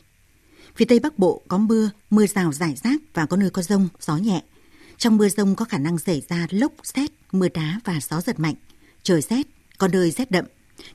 [0.76, 3.88] Phía Tây Bắc Bộ có mưa, mưa rào rải rác và có nơi có rông,
[4.00, 4.42] gió nhẹ.
[4.98, 8.40] Trong mưa rông có khả năng xảy ra lốc, xét, mưa đá và gió giật
[8.40, 8.56] mạnh.
[9.04, 10.46] Trời rét, có nơi rét đậm.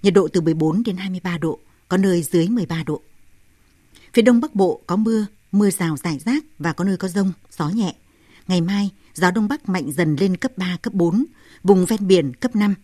[0.02, 3.00] Nhiệt độ từ 14 đến 23 độ, có nơi dưới 13 độ.
[4.12, 7.32] Phía Đông Bắc Bộ có mưa, mưa rào rải rác và có nơi có rông,
[7.58, 7.94] gió nhẹ.
[8.48, 11.24] Ngày mai, gió đông bắc mạnh dần lên cấp 3, cấp 4,
[11.62, 12.74] vùng ven biển cấp 5.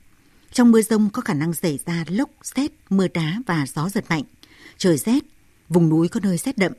[0.53, 4.05] Trong mưa rông có khả năng xảy ra lốc, xét, mưa đá và gió giật
[4.09, 4.23] mạnh.
[4.79, 5.25] Trời rét,
[5.69, 6.73] vùng núi có nơi rét đậm,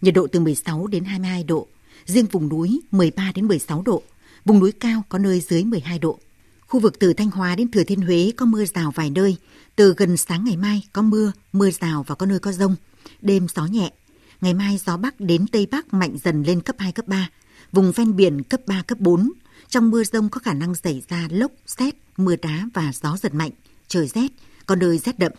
[0.00, 1.68] nhiệt độ từ 16 đến 22 độ,
[2.06, 4.02] riêng vùng núi 13 đến 16 độ,
[4.44, 6.18] vùng núi cao có nơi dưới 12 độ.
[6.66, 9.36] Khu vực từ Thanh Hóa đến Thừa Thiên Huế có mưa rào vài nơi,
[9.76, 12.76] từ gần sáng ngày mai có mưa, mưa rào và có nơi có rông,
[13.22, 13.92] đêm gió nhẹ.
[14.40, 17.30] Ngày mai gió Bắc đến Tây Bắc mạnh dần lên cấp 2, cấp 3,
[17.72, 19.32] vùng ven biển cấp 3, cấp 4.
[19.68, 23.34] Trong mưa rông có khả năng xảy ra lốc, xét, mưa đá và gió giật
[23.34, 23.50] mạnh,
[23.88, 24.28] trời rét,
[24.66, 25.32] có nơi rét đậm.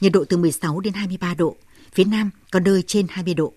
[0.00, 1.56] Nhiệt độ từ 16 đến 23 độ,
[1.92, 3.52] phía Nam có nơi trên 20 độ.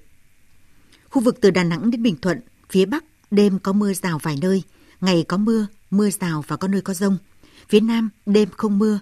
[1.09, 2.39] Khu vực từ Đà Nẵng đến Bình Thuận,
[2.71, 4.63] phía Bắc đêm có mưa rào vài nơi,
[5.01, 7.17] ngày có mưa, mưa rào và có nơi có rông.
[7.69, 8.99] Phía Nam đêm không mưa,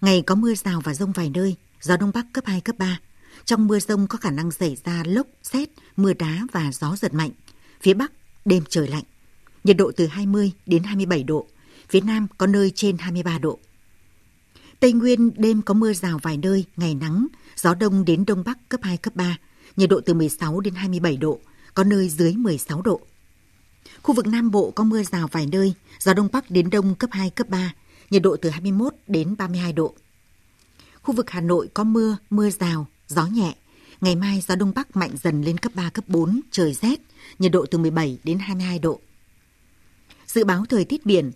[0.00, 3.00] ngày có mưa rào và rông vài nơi, gió Đông Bắc cấp 2, cấp 3.
[3.44, 7.14] Trong mưa rông có khả năng xảy ra lốc, xét, mưa đá và gió giật
[7.14, 7.30] mạnh.
[7.82, 8.12] Phía Bắc
[8.44, 9.04] đêm trời lạnh.
[9.64, 11.46] Nhiệt độ từ 20 đến 27 độ,
[11.88, 13.58] phía Nam có nơi trên 23 độ.
[14.80, 18.68] Tây Nguyên đêm có mưa rào vài nơi, ngày nắng, gió đông đến đông bắc
[18.68, 19.36] cấp 2, cấp 3,
[19.76, 21.40] nhiệt độ từ 16 đến 27 độ,
[21.74, 23.00] có nơi dưới 16 độ.
[24.02, 27.10] Khu vực Nam Bộ có mưa rào vài nơi, gió đông bắc đến đông cấp
[27.12, 27.74] 2, cấp 3,
[28.10, 29.94] nhiệt độ từ 21 đến 32 độ.
[31.02, 33.54] Khu vực Hà Nội có mưa, mưa rào, gió nhẹ.
[34.00, 37.00] Ngày mai gió đông bắc mạnh dần lên cấp 3, cấp 4, trời rét,
[37.38, 39.00] nhiệt độ từ 17 đến 22 độ.
[40.26, 41.30] Dự báo thời tiết biển,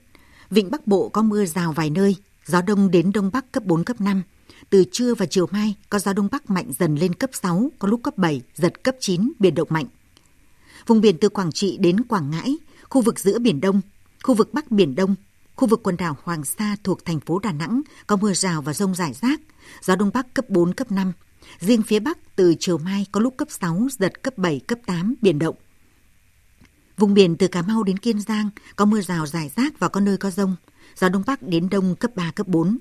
[0.50, 3.84] Vịnh Bắc Bộ có mưa rào vài nơi, gió đông đến đông bắc cấp 4,
[3.84, 4.22] cấp 5.
[4.70, 7.88] Từ trưa và chiều mai có gió đông bắc mạnh dần lên cấp 6, có
[7.88, 9.86] lúc cấp 7, giật cấp 9, biển động mạnh.
[10.86, 12.56] Vùng biển từ Quảng Trị đến Quảng Ngãi,
[12.88, 13.80] khu vực giữa Biển Đông,
[14.22, 15.14] khu vực Bắc Biển Đông,
[15.56, 18.72] khu vực quần đảo Hoàng Sa thuộc thành phố Đà Nẵng có mưa rào và
[18.72, 19.40] rông rải rác,
[19.82, 21.12] gió đông bắc cấp 4, cấp 5.
[21.58, 25.14] Riêng phía Bắc từ chiều mai có lúc cấp 6, giật cấp 7, cấp 8,
[25.22, 25.54] biển động.
[26.96, 30.00] Vùng biển từ Cà Mau đến Kiên Giang có mưa rào rải rác và có
[30.00, 30.56] nơi có rông,
[30.96, 32.78] gió đông bắc đến đông cấp 3, cấp 4.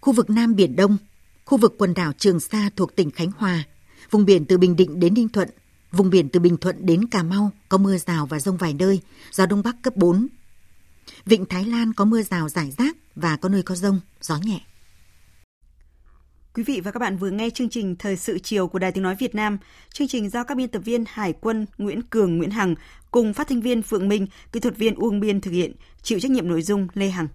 [0.00, 0.96] Khu vực Nam Biển Đông,
[1.44, 3.64] khu vực quần đảo Trường Sa thuộc tỉnh Khánh Hòa,
[4.10, 5.48] vùng biển từ Bình Định đến Ninh Thuận,
[5.92, 9.00] vùng biển từ Bình Thuận đến Cà Mau có mưa rào và rông vài nơi,
[9.32, 10.28] gió đông bắc cấp 4.
[11.24, 14.60] Vịnh Thái Lan có mưa rào rải rác và có nơi có rông, gió nhẹ.
[16.54, 19.04] Quý vị và các bạn vừa nghe chương trình Thời sự chiều của Đài Tiếng
[19.04, 19.58] Nói Việt Nam.
[19.92, 22.74] Chương trình do các biên tập viên Hải quân Nguyễn Cường, Nguyễn Hằng
[23.10, 25.72] cùng phát thanh viên Phượng Minh, kỹ thuật viên Uông Biên thực hiện,
[26.02, 27.28] chịu trách nhiệm nội dung Lê Hằng.